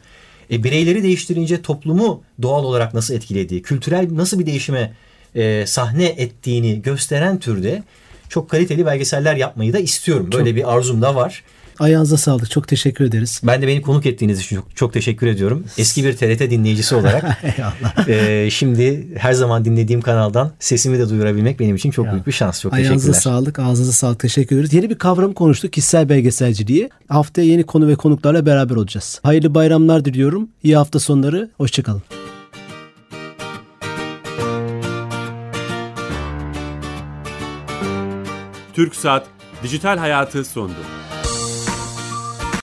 e, 0.51 0.63
bireyleri 0.63 1.03
değiştirince 1.03 1.61
toplumu 1.61 2.21
doğal 2.41 2.63
olarak 2.63 2.93
nasıl 2.93 3.13
etkilediği, 3.13 3.61
kültürel 3.61 4.07
nasıl 4.11 4.39
bir 4.39 4.45
değişime 4.45 4.93
e, 5.35 5.65
sahne 5.67 6.05
ettiğini 6.05 6.81
gösteren 6.81 7.39
türde 7.39 7.83
çok 8.29 8.49
kaliteli 8.49 8.85
belgeseller 8.85 9.35
yapmayı 9.35 9.73
da 9.73 9.79
istiyorum. 9.79 10.29
Böyle 10.33 10.49
çok. 10.49 10.55
bir 10.55 10.73
arzum 10.73 11.01
da 11.01 11.15
var. 11.15 11.43
Ayağınıza 11.79 12.17
sağlık. 12.17 12.49
Çok 12.51 12.67
teşekkür 12.67 13.05
ederiz. 13.05 13.41
Ben 13.43 13.61
de 13.61 13.67
beni 13.67 13.81
konuk 13.81 14.05
ettiğiniz 14.05 14.39
için 14.39 14.55
çok, 14.55 14.75
çok 14.75 14.93
teşekkür 14.93 15.27
ediyorum. 15.27 15.63
Eski 15.77 16.03
bir 16.03 16.17
TRT 16.17 16.39
dinleyicisi 16.39 16.95
olarak. 16.95 17.43
e, 18.07 18.49
şimdi 18.51 19.07
her 19.17 19.33
zaman 19.33 19.65
dinlediğim 19.65 20.01
kanaldan 20.01 20.51
sesimi 20.59 20.99
de 20.99 21.09
duyurabilmek 21.09 21.59
benim 21.59 21.75
için 21.75 21.91
çok 21.91 22.05
ya. 22.05 22.11
büyük 22.11 22.27
bir 22.27 22.31
şans. 22.31 22.61
Çok 22.61 22.73
Ayağınıza 22.73 23.11
teşekkürler. 23.11 23.21
sağlık. 23.21 23.59
Ağzınıza 23.59 23.91
sağlık. 23.91 24.19
Teşekkür 24.19 24.55
ederiz. 24.55 24.73
Yeni 24.73 24.89
bir 24.89 24.97
kavram 24.97 25.33
konuştuk. 25.33 25.73
Kişisel 25.73 26.09
belgeselciliği. 26.09 26.89
Haftaya 27.07 27.47
yeni 27.47 27.63
konu 27.63 27.87
ve 27.87 27.95
konuklarla 27.95 28.45
beraber 28.45 28.75
olacağız. 28.75 29.19
Hayırlı 29.23 29.55
bayramlar 29.55 30.05
diliyorum. 30.05 30.49
İyi 30.63 30.75
hafta 30.75 30.99
sonları. 30.99 31.49
Hoşçakalın. 31.57 32.01
Türk 38.73 38.95
Saat 38.95 39.27
Dijital 39.63 39.97
Hayatı 39.97 40.45
sondu. 40.45 40.73